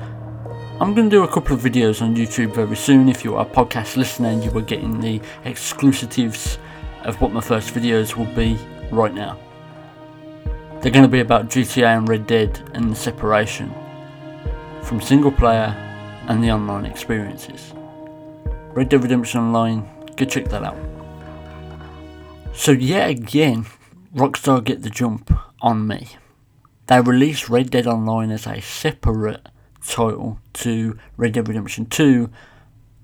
I'm 0.81 0.95
going 0.95 1.11
to 1.11 1.15
do 1.15 1.23
a 1.23 1.27
couple 1.27 1.55
of 1.55 1.61
videos 1.61 2.01
on 2.01 2.15
YouTube 2.15 2.55
very 2.55 2.75
soon. 2.75 3.07
If 3.07 3.23
you 3.23 3.35
are 3.35 3.45
a 3.45 3.47
podcast 3.47 3.97
listener 3.97 4.29
and 4.29 4.43
you 4.43 4.49
are 4.57 4.63
getting 4.63 4.99
the 4.99 5.21
exclusives 5.45 6.57
of 7.03 7.21
what 7.21 7.31
my 7.31 7.39
first 7.39 7.71
videos 7.75 8.15
will 8.15 8.33
be 8.33 8.57
right 8.89 9.13
now. 9.13 9.37
They're 10.81 10.91
going 10.91 11.03
to 11.03 11.07
be 11.07 11.19
about 11.19 11.49
GTA 11.49 11.97
and 11.99 12.09
Red 12.09 12.25
Dead 12.25 12.67
and 12.73 12.89
the 12.89 12.95
separation 12.95 13.71
from 14.81 15.01
single 15.01 15.31
player 15.31 15.67
and 16.27 16.43
the 16.43 16.49
online 16.49 16.87
experiences. 16.87 17.75
Red 18.73 18.89
Dead 18.89 19.03
Redemption 19.03 19.39
Online, 19.39 19.87
go 20.15 20.25
check 20.25 20.45
that 20.45 20.63
out. 20.63 20.77
So, 22.55 22.71
yet 22.71 23.11
again, 23.11 23.67
Rockstar 24.15 24.63
get 24.63 24.81
the 24.81 24.89
jump 24.89 25.31
on 25.61 25.85
me. 25.85 26.07
They 26.87 27.01
released 27.01 27.49
Red 27.49 27.69
Dead 27.69 27.85
Online 27.85 28.31
as 28.31 28.47
a 28.47 28.59
separate 28.61 29.47
title 29.85 30.39
to 30.53 30.97
Red 31.17 31.33
Dead 31.33 31.47
Redemption 31.47 31.85
2. 31.85 32.29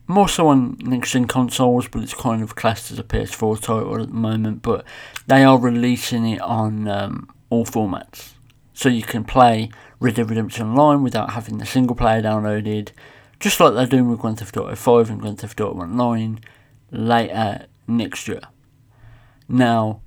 More 0.07 0.29
so 0.29 0.47
on 0.47 0.77
next 0.79 1.11
gen 1.11 1.27
consoles, 1.27 1.87
but 1.87 2.01
it's 2.01 2.13
kind 2.13 2.41
of 2.41 2.55
classed 2.55 2.91
as 2.91 2.99
a 2.99 3.03
PS4 3.03 3.59
title 3.59 4.01
at 4.01 4.07
the 4.07 4.13
moment. 4.13 4.61
But 4.61 4.85
they 5.27 5.43
are 5.43 5.59
releasing 5.59 6.27
it 6.27 6.41
on 6.41 6.87
um, 6.87 7.29
all 7.49 7.65
formats. 7.65 8.33
So 8.73 8.89
you 8.89 9.03
can 9.03 9.23
play 9.23 9.69
Red 9.99 10.15
Dead 10.15 10.29
Redemption 10.29 10.67
Online 10.67 11.03
without 11.03 11.31
having 11.31 11.57
the 11.57 11.65
single 11.65 11.95
player 11.95 12.21
downloaded, 12.21 12.91
just 13.39 13.59
like 13.59 13.73
they're 13.73 13.87
doing 13.87 14.09
with 14.09 14.19
Grand 14.19 14.39
Theft 14.39 14.55
Auto 14.55 14.75
5 14.75 15.09
and 15.09 15.19
Grand 15.19 15.39
Theft 15.39 15.59
Auto 15.59 15.81
Online 15.81 16.39
later 16.91 17.65
next 17.87 18.27
year. 18.27 18.41
Now, 19.49 20.01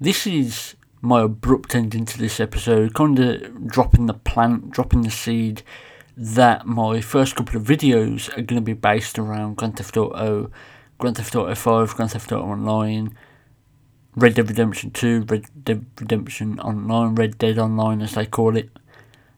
this 0.00 0.26
is 0.26 0.75
my 1.06 1.22
abrupt 1.22 1.74
ending 1.74 2.04
to 2.04 2.18
this 2.18 2.40
episode, 2.40 2.92
kind 2.94 3.18
of 3.18 3.66
dropping 3.68 4.06
the 4.06 4.14
plant, 4.14 4.70
dropping 4.70 5.02
the 5.02 5.10
seed 5.10 5.62
that 6.16 6.66
my 6.66 7.00
first 7.00 7.36
couple 7.36 7.56
of 7.56 7.62
videos 7.62 8.28
are 8.30 8.42
going 8.42 8.60
to 8.60 8.60
be 8.60 8.72
based 8.72 9.18
around 9.18 9.56
Grand 9.56 9.76
Theft 9.76 9.96
Auto, 9.96 10.50
Grand 10.98 11.16
Theft 11.16 11.36
Auto 11.36 11.54
5, 11.54 11.94
Grand 11.94 12.10
Theft 12.10 12.32
Auto 12.32 12.42
Online, 12.42 13.16
Red 14.16 14.34
Dead 14.34 14.48
Redemption 14.48 14.90
2, 14.90 15.26
Red 15.28 15.44
Dead 15.62 15.86
Redemption 16.00 16.58
Online, 16.58 17.14
Red 17.14 17.38
Dead 17.38 17.58
Online 17.58 18.02
as 18.02 18.14
they 18.14 18.26
call 18.26 18.56
it, 18.56 18.70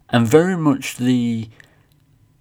and 0.08 0.26
very 0.26 0.56
much 0.56 0.96
the 0.96 1.50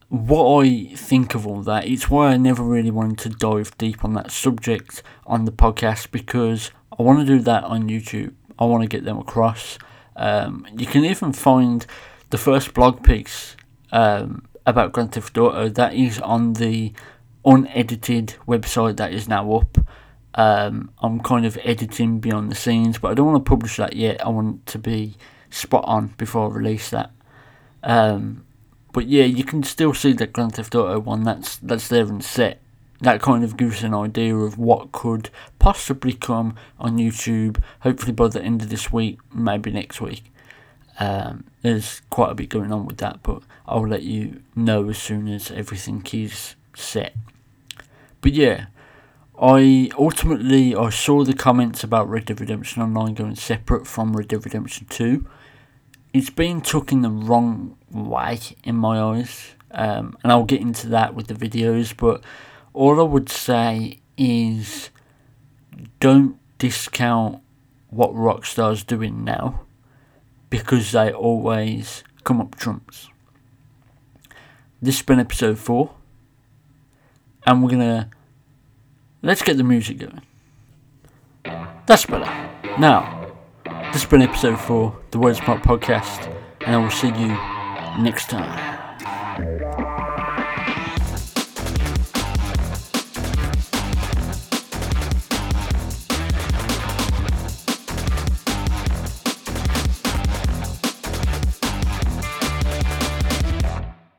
what 0.07 0.63
I 0.63 0.95
think 0.95 1.35
of 1.35 1.45
all 1.45 1.61
that. 1.63 1.85
It's 1.85 2.09
why 2.09 2.29
I 2.29 2.37
never 2.37 2.63
really 2.63 2.91
wanted 2.91 3.17
to 3.19 3.29
dive 3.29 3.77
deep 3.77 4.05
on 4.05 4.13
that 4.13 4.31
subject 4.31 5.03
on 5.25 5.43
the 5.43 5.51
podcast 5.51 6.11
because 6.11 6.71
I 6.97 7.03
want 7.03 7.19
to 7.19 7.25
do 7.25 7.39
that 7.39 7.65
on 7.65 7.89
YouTube. 7.89 8.33
I 8.59 8.65
want 8.65 8.83
to 8.83 8.87
get 8.87 9.03
them 9.03 9.17
across. 9.17 9.77
Um, 10.15 10.67
you 10.75 10.85
can 10.85 11.05
even 11.05 11.33
find 11.33 11.85
the 12.29 12.37
first 12.37 12.73
blog 12.73 13.03
piece 13.03 13.55
um, 13.91 14.47
about 14.65 14.91
Grand 14.91 15.13
Theft 15.13 15.37
Auto 15.37 15.69
that 15.69 15.93
is 15.93 16.19
on 16.19 16.53
the 16.53 16.93
unedited 17.45 18.35
website 18.47 18.97
that 18.97 19.13
is 19.13 19.27
now 19.27 19.53
up. 19.53 19.77
Um, 20.35 20.91
I'm 20.99 21.19
kind 21.21 21.45
of 21.45 21.57
editing 21.63 22.19
behind 22.19 22.51
the 22.51 22.55
scenes, 22.55 22.99
but 22.99 23.09
I 23.09 23.13
don't 23.13 23.27
want 23.27 23.43
to 23.43 23.49
publish 23.49 23.77
that 23.77 23.95
yet. 23.95 24.23
I 24.25 24.29
want 24.29 24.65
to 24.67 24.77
be 24.77 25.15
spot 25.49 25.83
on 25.85 26.13
before 26.17 26.51
I 26.51 26.53
release 26.53 26.89
that. 26.89 27.11
Um, 27.83 28.45
but 28.93 29.07
yeah, 29.07 29.23
you 29.23 29.43
can 29.43 29.63
still 29.63 29.93
see 29.93 30.13
that 30.13 30.33
Grand 30.33 30.55
Theft 30.55 30.75
Auto 30.75 30.99
one 30.99 31.23
that's 31.23 31.57
that's 31.57 31.87
there 31.87 32.05
and 32.05 32.23
set. 32.23 32.61
That 33.01 33.21
kind 33.21 33.43
of 33.43 33.57
gives 33.57 33.83
an 33.83 33.93
idea 33.93 34.35
of 34.35 34.57
what 34.57 34.91
could 34.91 35.29
possibly 35.59 36.13
come 36.13 36.55
on 36.79 36.97
YouTube. 36.97 37.61
Hopefully 37.81 38.11
by 38.11 38.27
the 38.27 38.41
end 38.41 38.63
of 38.63 38.69
this 38.69 38.91
week, 38.91 39.19
maybe 39.33 39.71
next 39.71 40.01
week. 40.01 40.31
Um, 40.99 41.45
there's 41.61 42.01
quite 42.09 42.31
a 42.31 42.35
bit 42.35 42.49
going 42.49 42.71
on 42.71 42.85
with 42.85 42.97
that, 42.97 43.21
but 43.21 43.43
I'll 43.67 43.87
let 43.87 44.01
you 44.01 44.41
know 44.55 44.89
as 44.89 44.97
soon 44.97 45.27
as 45.27 45.51
everything 45.51 46.03
is 46.11 46.55
set. 46.75 47.13
But 48.21 48.33
yeah, 48.33 48.67
I 49.39 49.91
ultimately 49.97 50.75
I 50.75 50.89
saw 50.89 51.23
the 51.23 51.33
comments 51.33 51.83
about 51.83 52.09
Red 52.09 52.25
Dead 52.25 52.41
Redemption 52.41 52.81
Online 52.81 53.13
going 53.13 53.35
separate 53.35 53.85
from 53.85 54.17
Red 54.17 54.29
Dead 54.29 54.43
Redemption 54.43 54.87
2. 54.89 55.27
It's 56.13 56.31
been 56.31 56.61
took 56.61 56.91
in 56.91 57.03
the 57.03 57.11
wrong 57.11 57.77
way 57.91 58.39
in 58.63 58.75
my 58.75 58.99
eyes, 58.99 59.53
um, 59.71 60.17
and 60.23 60.31
I'll 60.31 60.45
get 60.45 60.61
into 60.61 60.87
that 60.89 61.13
with 61.13 61.27
the 61.27 61.35
videos. 61.35 61.95
But 61.95 62.23
all 62.77 62.99
I 62.99 63.03
would 63.03 63.27
say 63.27 63.99
is 64.17 64.91
don't 65.99 66.37
discount 66.59 67.41
what 67.89 68.13
Rockstar's 68.13 68.83
doing 68.83 69.23
now 69.23 69.61
because 70.51 70.91
they 70.91 71.11
always 71.11 72.03
come 72.23 72.39
up 72.39 72.55
trumps. 72.55 73.09
This 74.79 74.97
has 74.97 75.05
been 75.05 75.19
episode 75.19 75.57
4, 75.57 75.89
and 77.47 77.63
we're 77.63 77.71
gonna 77.71 78.11
let's 79.23 79.41
get 79.41 79.57
the 79.57 79.63
music 79.63 79.97
going. 79.97 80.21
That's 81.87 82.05
better. 82.05 82.31
Now, 82.77 83.33
this 83.91 84.03
has 84.03 84.05
been 84.05 84.21
episode 84.21 84.59
4, 84.59 84.95
the 85.09 85.17
Wordsmart 85.17 85.63
podcast, 85.63 86.31
and 86.61 86.75
I 86.75 86.77
will 86.77 86.91
see 86.91 87.07
you 87.07 88.03
next 88.03 88.29
time. 88.29 89.96